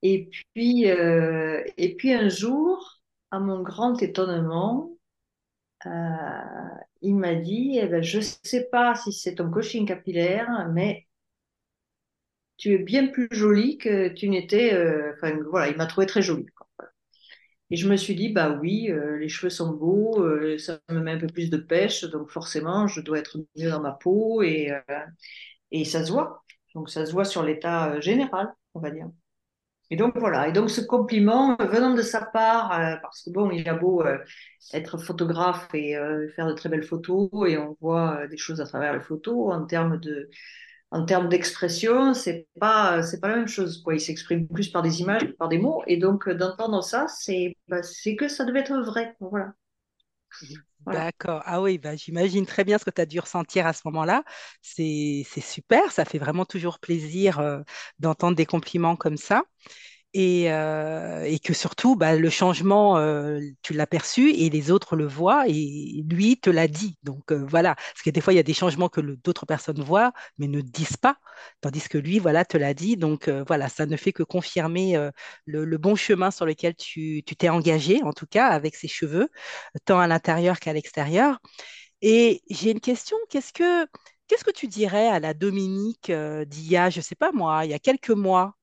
[0.04, 3.00] Et puis, euh, et puis un jour,
[3.32, 4.92] à mon grand étonnement,
[5.88, 5.90] euh,
[7.02, 11.08] il m'a dit, eh ben, je sais pas si c'est ton coaching capillaire, mais
[12.58, 14.74] tu es bien plus jolie que tu n'étais.
[15.14, 16.46] Enfin, voilà, il m'a trouvé très jolie.
[17.72, 21.02] Et je me suis dit, bah oui, euh, les cheveux sont beaux, euh, ça me
[21.02, 24.42] met un peu plus de pêche, donc forcément, je dois être mieux dans ma peau
[24.42, 25.06] et, euh,
[25.72, 26.44] et ça se voit.
[26.76, 29.08] Donc ça se voit sur l'état général, on va dire.
[29.92, 32.70] Et donc voilà, et donc ce compliment venant de sa part,
[33.02, 34.04] parce que bon, il a beau
[34.74, 35.96] être photographe et
[36.36, 39.66] faire de très belles photos, et on voit des choses à travers les photos, en
[39.66, 40.30] termes de,
[40.92, 43.84] en termes d'expression, c'est pas, c'est pas la même chose.
[43.92, 47.56] Il s'exprime plus par des images par des mots, et donc euh, d'entendre ça, c'est,
[47.68, 49.16] bah, c'est que ça devait être vrai.
[49.20, 49.54] Voilà.
[50.86, 51.42] D'accord.
[51.46, 54.24] Ah oui, bah, j'imagine très bien ce que tu as dû ressentir à ce moment-là.
[54.62, 57.60] C'est, c'est super, ça fait vraiment toujours plaisir euh,
[58.00, 59.44] d'entendre des compliments comme ça.
[60.16, 64.96] Et, euh, et que surtout, bah, le changement, euh, tu l'as perçu et les autres
[64.96, 66.98] le voient et lui te l'a dit.
[67.04, 69.82] Donc euh, voilà, parce que des fois, il y a des changements que d'autres personnes
[69.84, 71.18] voient mais ne disent pas,
[71.62, 72.98] tandis que lui, voilà, te l'a dit.
[72.98, 75.10] Donc voilà, ça ne fait que confirmer
[75.46, 79.30] le, bon chemin sur lequel tu, t'es engagé, en tout cas avec ses cheveux,
[79.86, 81.40] tant à l'intérieur qu'à l'extérieur.
[82.02, 83.88] Et j'ai une question, qu'est-ce que,
[84.28, 87.72] qu'est-ce que tu dirais à la Dominique d'il y a, je sais pas moi, il
[87.72, 88.56] y a quelques mois?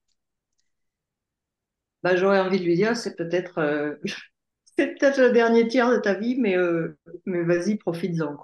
[2.07, 3.95] Bah, j'aurais envie de lui dire, c'est peut-être, euh,
[4.77, 8.37] peut-être le dernier tiers de ta vie, mais, euh, mais vas-y, profites-en.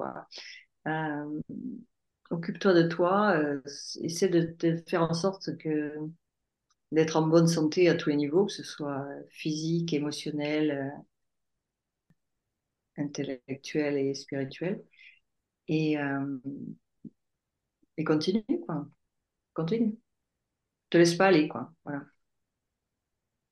[0.87, 1.41] Euh,
[2.31, 3.37] occupe-toi de toi,
[4.01, 5.93] essaie de, de faire en sorte que
[6.93, 10.93] d'être en bonne santé à tous les niveaux, que ce soit physique, émotionnel,
[12.97, 14.83] intellectuel et spirituel.
[15.69, 15.97] Et,
[17.97, 18.87] et continue, quoi.
[19.53, 19.97] Continue.
[20.91, 21.73] Te laisse pas aller, quoi.
[21.85, 22.03] Voilà.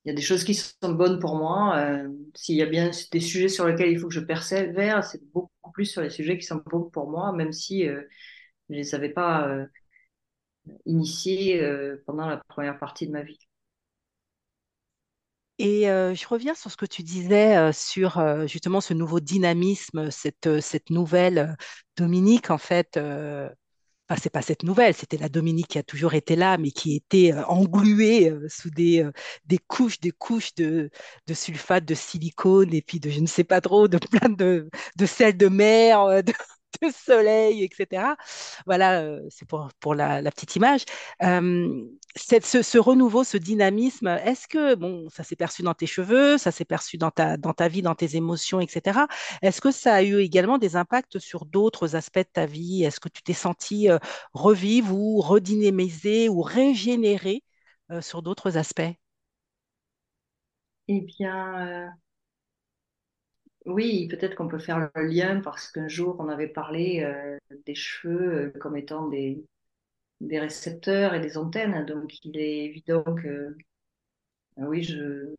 [0.04, 1.76] Il y a des choses qui sont bonnes pour moi.
[1.78, 5.22] Euh, s'il y a bien des sujets sur lesquels il faut que je persévère, c'est
[5.32, 8.02] beaucoup plus sur les sujets qui sont bons pour moi, même si euh,
[8.68, 9.66] je ne les avais pas euh,
[10.86, 11.60] initiés
[12.06, 13.38] pendant la première partie de ma vie.
[15.58, 20.90] Et je reviens sur ce que tu disais sur justement ce nouveau dynamisme, cette, cette
[20.90, 21.56] nouvelle
[21.96, 22.98] Dominique, en fait.
[24.16, 27.32] C'est pas cette nouvelle, c'était la Dominique qui a toujours été là, mais qui était
[27.32, 29.12] euh, engluée euh, sous des, euh,
[29.46, 30.90] des couches, des couches de,
[31.32, 34.68] sulfate, de silicone, et puis de je ne sais pas trop, de plein de,
[35.06, 36.22] sel de mer,
[36.82, 38.16] de soleil, etc.
[38.66, 40.84] Voilà, euh, c'est pour, pour la, petite image.
[41.22, 41.84] Euh,
[42.16, 46.64] ce, renouveau, ce dynamisme, est-ce que, bon, ça s'est perçu dans tes cheveux, ça s'est
[46.64, 49.06] perçu dans ta, dans ta vie, dans tes émotions, etc.
[49.42, 52.84] Est-ce que ça a eu également des impacts sur d'autres aspects de ta vie?
[52.84, 53.98] Est-ce que tu t'es senti euh,
[54.32, 57.42] revivre ou redynamiser ou régénérer
[58.00, 58.80] sur d'autres aspects?
[60.88, 61.92] Eh bien,
[63.66, 67.74] oui, peut-être qu'on peut faire le lien parce qu'un jour, on avait parlé euh, des
[67.74, 69.44] cheveux euh, comme étant des,
[70.30, 71.84] récepteurs et des antennes.
[71.86, 73.54] Donc, il est évident que, euh,
[74.58, 75.34] oui, je,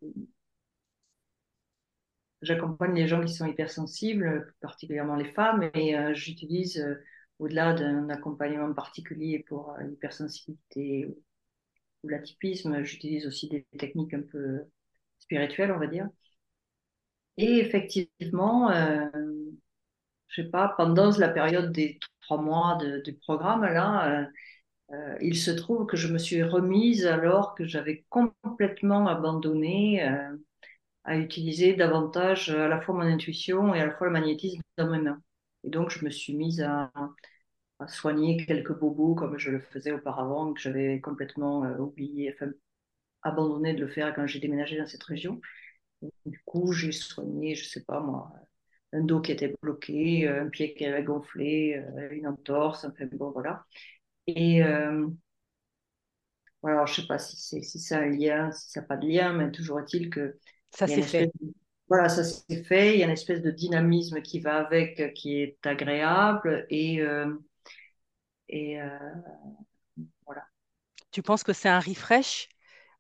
[2.42, 6.86] j'accompagne les gens qui sont hypersensibles, particulièrement les femmes, et j'utilise,
[7.40, 11.08] au-delà d'un accompagnement particulier pour l'hypersensibilité
[12.04, 14.66] ou l'atypisme, j'utilise aussi des techniques un peu
[15.20, 16.10] spirituelles, on va dire.
[17.38, 19.08] Et effectivement, euh,
[20.28, 24.26] je sais pas, pendant la période des trois mois du programme, là, euh,
[24.94, 30.04] euh, il se trouve que je me suis remise alors que j'avais complètement abandonné
[31.06, 34.90] à utiliser davantage à la fois mon intuition et à la fois le magnétisme dans
[34.90, 35.22] mes mains.
[35.64, 36.92] Et donc, je me suis mise à,
[37.88, 42.52] soigner quelques bobos comme je le faisais auparavant, que j'avais complètement oublié, enfin,
[43.24, 45.42] abandonné de le faire quand j'ai déménagé dans cette région.
[46.26, 48.32] Du coup, j'ai soigné, je sais pas moi,
[48.94, 53.32] un dos qui était bloqué, un pied qui avait gonflé, euh, une entorse, enfin bon,
[53.32, 53.66] voilà.
[54.28, 55.08] Et euh,
[56.62, 58.88] voilà, alors, je sais pas si c'est si ça a un lien, si ça n'a
[58.88, 60.38] pas de lien, mais toujours est-il que
[60.72, 61.30] Ça s'est fait.
[61.42, 61.54] de,
[61.90, 65.42] voilà, ça s'est fait, il y a une espèce de dynamisme qui va avec, qui
[65.42, 67.34] est agréable, et, euh,
[68.50, 68.88] et euh,
[70.26, 70.44] voilà.
[71.12, 72.50] Tu penses que c'est un refresh,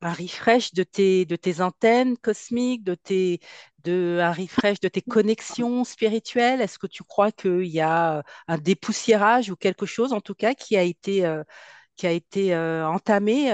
[0.03, 3.39] un refresh de tes, de tes antennes cosmiques, de tes,
[3.83, 6.61] de, un refresh de tes connexions spirituelles?
[6.61, 10.35] Est-ce que tu crois qu'il y a euh, un dépoussiérage ou quelque chose, en tout
[10.35, 11.43] cas, qui a été, euh,
[11.95, 13.53] qui a été euh, entamé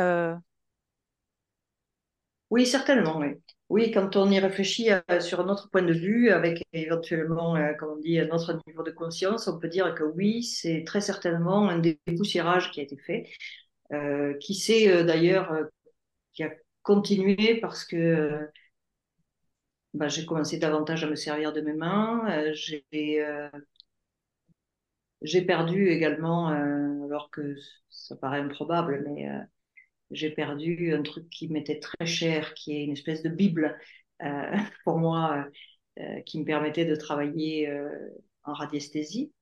[2.49, 3.21] Oui, certainement,
[3.69, 3.91] oui.
[3.91, 8.19] Quand on y réfléchit sur un autre point de vue, avec éventuellement, comme on dit,
[8.19, 12.71] un autre niveau de conscience, on peut dire que oui, c'est très certainement un dépoussiérage
[12.71, 13.29] qui a été fait,
[14.39, 15.53] qui s'est euh, d'ailleurs,
[16.33, 16.51] qui a
[16.83, 18.47] continué parce que euh,
[19.93, 22.83] bah, j'ai commencé davantage à me servir de mes mains, euh, j'ai
[23.21, 23.49] euh,
[25.21, 27.55] j'ai perdu également, alors que
[27.89, 29.27] ça paraît improbable, mais
[30.11, 33.77] j'ai perdu un truc qui m'était très cher, qui est une espèce de Bible
[34.85, 35.45] pour moi,
[36.25, 37.69] qui me permettait de travailler
[38.45, 39.33] en radiesthésie.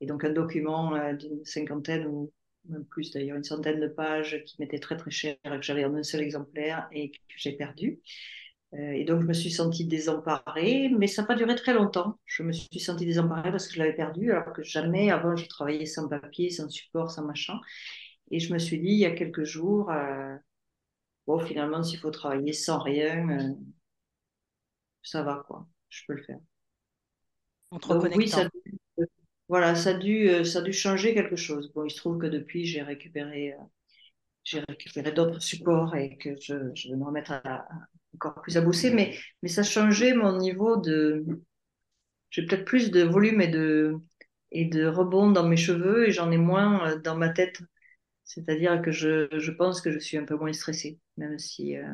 [0.00, 2.32] Et donc un document d'une cinquantaine ou
[2.68, 5.94] même plus d'ailleurs, une centaine de pages qui m'était très très cher, que j'avais en
[5.94, 8.00] un seul exemplaire et que j'ai perdu.
[8.74, 12.18] Euh, et donc je me suis sentie désemparée, mais ça n'a pas duré très longtemps.
[12.24, 15.46] Je me suis sentie désemparée parce que je l'avais perdu, alors que jamais avant je
[15.46, 17.60] travaillais sans papier, sans support, sans machin.
[18.30, 20.34] Et je me suis dit il y a quelques jours, euh,
[21.26, 23.54] bon finalement s'il faut travailler sans rien, euh,
[25.02, 26.38] ça va quoi, je peux le faire.
[27.70, 28.48] en te Donc oui, ça?
[29.48, 31.72] Voilà, ça a dû, euh, ça a dû changer quelque chose.
[31.74, 33.56] Bon, il se trouve que depuis j'ai récupéré, euh,
[34.44, 37.68] j'ai récupéré d'autres supports et que je, je vais me remettre à, à-
[38.14, 41.24] encore plus à bosser, mais, mais ça a changé mon niveau de,
[42.30, 43.96] j'ai peut-être plus de volume et de,
[44.52, 47.62] et de rebond dans mes cheveux et j'en ai moins euh, dans ma tête.
[48.24, 51.84] C'est-à-dire que je, je pense que je suis un peu moins stressée, même si euh,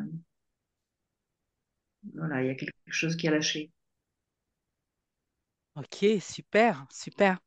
[2.15, 3.71] voilà, il y a quelque chose qui a lâché.
[5.81, 7.38] Ok, super, super.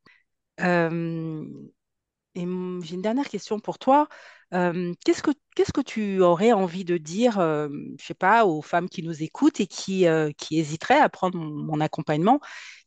[2.36, 4.08] Et j'ai une dernière question pour toi.
[4.50, 9.60] Qu'est-ce que, tu aurais envie de dire, je sais pas, aux femmes qui nous écoutent
[9.60, 10.04] et qui,
[10.50, 12.40] hésiteraient à prendre mon, accompagnement?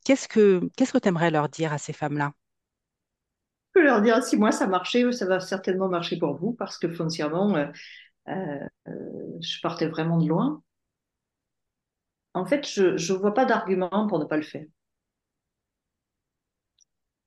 [0.04, 2.34] Qu'est-ce que, qu'est-ce que tu aimerais leur dire à ces femmes-là?
[3.78, 6.78] Je peux leur dire si moi ça marchait, ça va certainement marcher pour vous parce
[6.78, 7.68] que foncièrement, euh,
[8.30, 8.92] euh, euh,
[9.40, 10.64] je partais vraiment de loin.
[12.34, 14.66] En fait, je ne vois pas d'argument pour ne pas le faire.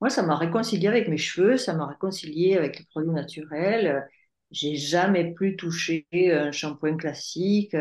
[0.00, 4.08] Moi, ça m'a réconcilié avec mes cheveux, ça m'a réconcilié avec les produits naturels.
[4.50, 7.74] j'ai jamais plus touché un shampoing classique,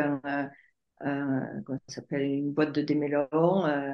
[1.01, 3.65] ça s'appelle, une boîte de démêlants.
[3.67, 3.93] Euh,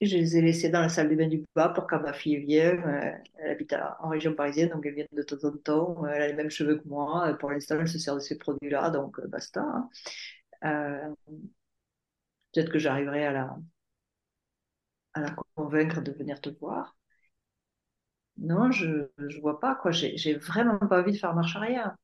[0.00, 2.36] je les ai laissés dans la salle de bain du bas pour quand ma fille
[2.38, 2.82] vienne.
[2.84, 6.06] Euh, elle habite en région parisienne, donc elle vient de temps en temps.
[6.06, 7.36] Elle a les mêmes cheveux que moi.
[7.40, 9.64] Pour l'instant, elle se sert de ces produits-là, donc basta.
[10.62, 11.14] Hein.
[12.52, 13.56] Peut-être que j'arriverai à la,
[15.14, 16.96] à la convaincre de venir te voir.
[18.36, 19.92] Non, je ne vois pas, quoi.
[19.92, 21.94] J'ai vraiment pas envie de faire marche arrière.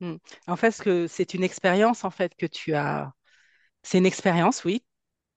[0.00, 0.16] Hmm.
[0.46, 0.72] En fait,
[1.08, 3.12] c'est une expérience en fait que tu as.
[3.82, 4.82] C'est une expérience, oui,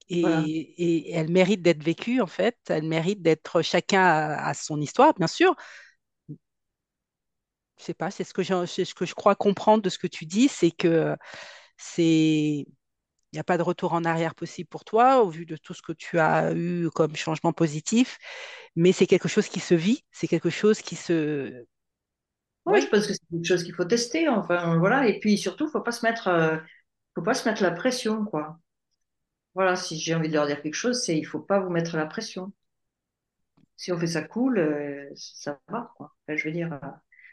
[0.10, 2.58] et, elle mérite d'être vécue en fait.
[2.68, 5.56] Elle mérite d'être chacun à, son histoire, bien sûr.
[7.78, 10.26] Je sais pas, c'est ce que ce que je crois comprendre de ce que tu
[10.26, 11.16] dis, c'est que
[11.78, 12.66] c'est
[13.34, 15.82] n'y a pas de retour en arrière possible pour toi au vu de tout ce
[15.82, 18.18] que tu as eu comme changement positif,
[18.76, 21.66] mais c'est quelque chose qui se vit, c'est quelque chose qui se...
[22.66, 25.68] Oui, je pense que c'est quelque chose qu'il faut tester, enfin voilà, et puis surtout,
[25.68, 26.58] il faut pas se mettre, euh,
[27.16, 28.60] faut pas se mettre la pression, quoi.
[29.56, 31.98] Voilà, si j'ai envie de leur dire quelque chose, c'est il faut pas vous mettre
[31.98, 32.54] la pression.
[33.78, 36.16] Si on fait ça cool, euh, ça va, quoi.
[36.28, 36.88] je veux dire, euh,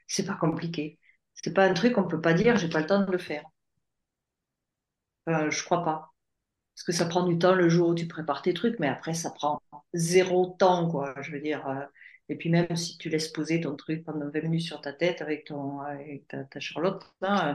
[0.07, 0.99] c'est pas compliqué.
[1.35, 3.45] C'est pas un truc qu'on peut pas dire, j'ai pas le temps de le faire.
[5.29, 6.13] Euh, je crois pas.
[6.75, 9.15] Parce que ça prend du temps le jour où tu prépares tes trucs, mais après,
[9.15, 9.63] ça prend
[9.95, 11.15] zéro temps, quoi.
[11.23, 11.67] Je veux dire.
[11.69, 11.85] Euh,
[12.29, 15.21] et puis même si tu laisses poser ton truc pendant 20 minutes sur ta tête
[15.23, 17.55] avec, ton, avec ta, Charlotte, euh,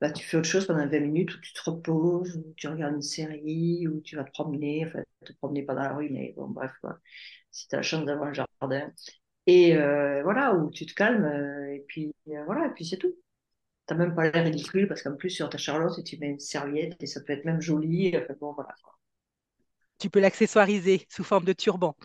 [0.00, 2.94] bah, tu fais autre chose pendant 20 minutes où tu te reposes, ou tu regardes
[2.96, 6.34] une série, ou tu vas te promener, enfin, te promener pas dans la rue, mais
[6.36, 6.98] bon, bref, quoi.
[7.50, 8.92] Si tu as la chance d'avoir un jardin.
[9.46, 9.74] Et
[10.22, 11.26] voilà, où tu te calmes,
[11.70, 12.14] et puis
[12.46, 13.14] voilà, et puis c'est tout
[13.86, 16.96] t'as même pas l'air ridicule parce qu'en plus sur ta charlotte tu mets une serviette
[17.00, 18.14] et ça peut être même joli.
[18.40, 18.74] bon, voilà.
[19.98, 21.96] Tu peux l'accessoiriser sous forme de turban.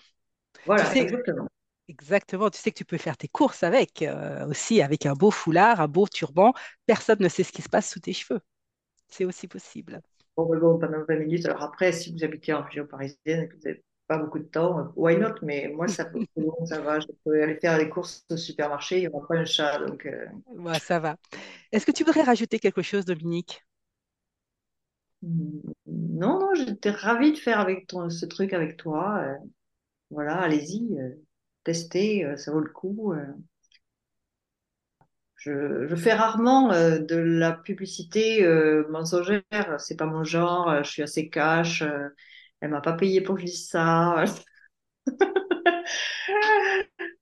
[0.66, 1.48] Voilà, exactement.
[1.88, 5.30] Exactement, tu sais que tu peux faire tes courses avec euh, aussi, avec un beau
[5.30, 6.54] foulard, un beau turban.
[6.86, 8.40] Personne ne sait ce qui se passe sous tes cheveux.
[9.10, 10.02] C'est aussi possible.
[10.38, 11.46] Bon, bon, pendant 20 minutes.
[11.48, 14.44] Alors après, si vous habitez en région parisienne et que vous n'avez pas beaucoup de
[14.44, 16.20] temps, why not Mais moi, ça, peut,
[16.66, 17.00] ça va.
[17.00, 19.80] Je peux aller faire les courses au supermarché, il n'y aura pas un chat.
[19.80, 20.26] Donc, euh.
[20.80, 21.16] ça va.
[21.72, 23.66] Est-ce que tu voudrais rajouter quelque chose, Dominique?
[25.22, 29.22] Non, non, j'étais ravie de faire avec ton, ce truc avec toi.
[29.24, 29.38] Euh,
[30.10, 31.12] voilà, allez-y, euh,
[31.64, 33.14] testez, euh, ça vaut le coup.
[35.36, 38.46] Je, fais rarement de la publicité
[38.90, 39.44] mensongère,
[39.80, 41.84] c'est pas mon genre, je suis assez cash,
[42.62, 44.24] elle m'a pas payé pour que je dise ça.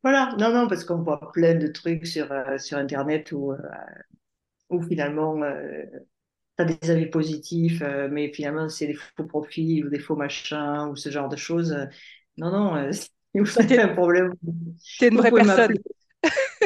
[0.03, 2.27] voilà, non, non, parce qu'on voit plein de trucs sur,
[2.57, 3.53] sur Internet où
[4.69, 5.83] où finalement, euh,
[6.57, 10.15] tu as des avis positifs, euh, mais finalement, c'est des faux profils ou des faux
[10.15, 11.75] machins ou ce genre de choses.
[12.37, 14.33] Non, non, euh, si vous avez un problème,
[14.97, 15.75] tu es une vraie personne.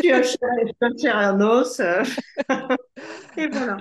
[0.01, 1.79] Tu as et un os.
[3.37, 3.77] et voilà.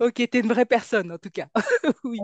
[0.00, 1.46] Ok, tu es une vraie personne en tout cas.
[2.04, 2.18] oui.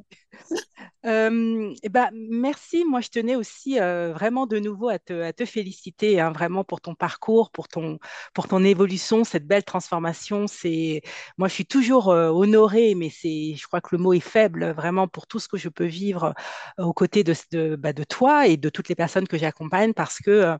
[1.07, 2.85] Euh, eh ben, merci.
[2.85, 6.95] Moi, je tenais aussi euh, vraiment de nouveau à te, féliciter hein, vraiment pour ton
[6.95, 7.99] parcours, pour ton,
[8.35, 10.47] pour ton évolution, cette belle transformation.
[10.47, 11.03] C'est,
[11.39, 14.73] moi, je suis toujours euh, honorée, mais c'est, je crois que le mot est faible
[14.73, 16.35] vraiment pour tout ce que je peux vivre
[16.79, 20.57] aux côtés de, bah, de, toi et de toutes les personnes que j'accompagne parce que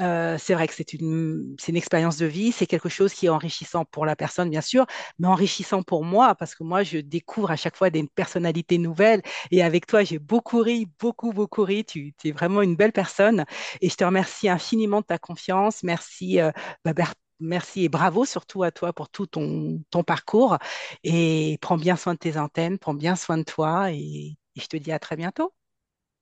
[0.00, 3.30] euh, c'est vrai que c'est une, une expérience de vie, c'est quelque chose qui est
[3.30, 4.86] enrichissant pour la personne, bien sûr,
[5.18, 9.22] mais enrichissant pour moi, parce que moi, je découvre à chaque fois des personnalités nouvelles.
[9.50, 11.84] Et avec toi, j'ai beaucoup ri, beaucoup, beaucoup ri.
[11.84, 13.44] Tu, es vraiment une belle personne.
[13.80, 15.82] Et je te remercie infiniment de ta confiance.
[15.82, 16.50] Merci, euh,
[16.84, 16.92] bah,
[17.38, 20.56] Merci et bravo surtout à toi pour tout ton, parcours.
[21.04, 23.92] Et prends bien soin de tes antennes, prends bien soin de toi.
[23.92, 25.52] Et, et je te dis à très bientôt.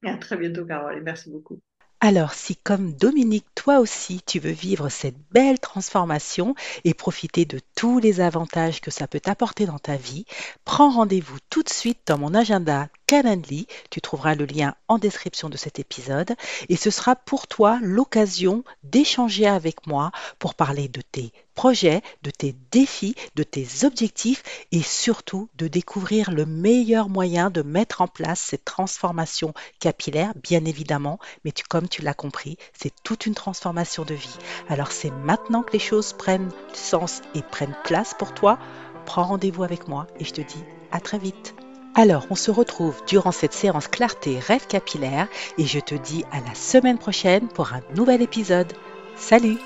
[0.04, 1.02] À très bientôt, Carole.
[1.02, 1.60] Merci beaucoup.
[2.06, 7.60] Alors si comme Dominique, toi aussi, tu veux vivre cette belle transformation et profiter de
[7.76, 10.26] tous les avantages que ça peut t'apporter dans ta vie,
[10.66, 12.88] prends rendez-vous tout de suite dans mon agenda
[13.90, 16.34] Tu trouveras le lien en description de cet épisode
[16.68, 20.10] et ce sera pour toi l'occasion d'échanger avec moi
[20.40, 24.42] pour parler de tes projets, de tes défis, de tes objectifs
[24.72, 30.64] et surtout de découvrir le meilleur moyen de mettre en place cette transformation capillaire, bien
[30.64, 34.38] évidemment, mais comme tu l'as compris, c'est toute une transformation de vie.
[34.68, 38.58] Alors c'est maintenant que les choses prennent sens et prennent place pour toi.
[39.06, 41.54] Prends rendez-vous avec moi et je te dis à très vite.
[41.96, 45.28] Alors, on se retrouve durant cette séance clarté rêve capillaire
[45.58, 48.72] et je te dis à la semaine prochaine pour un nouvel épisode.
[49.16, 49.58] Salut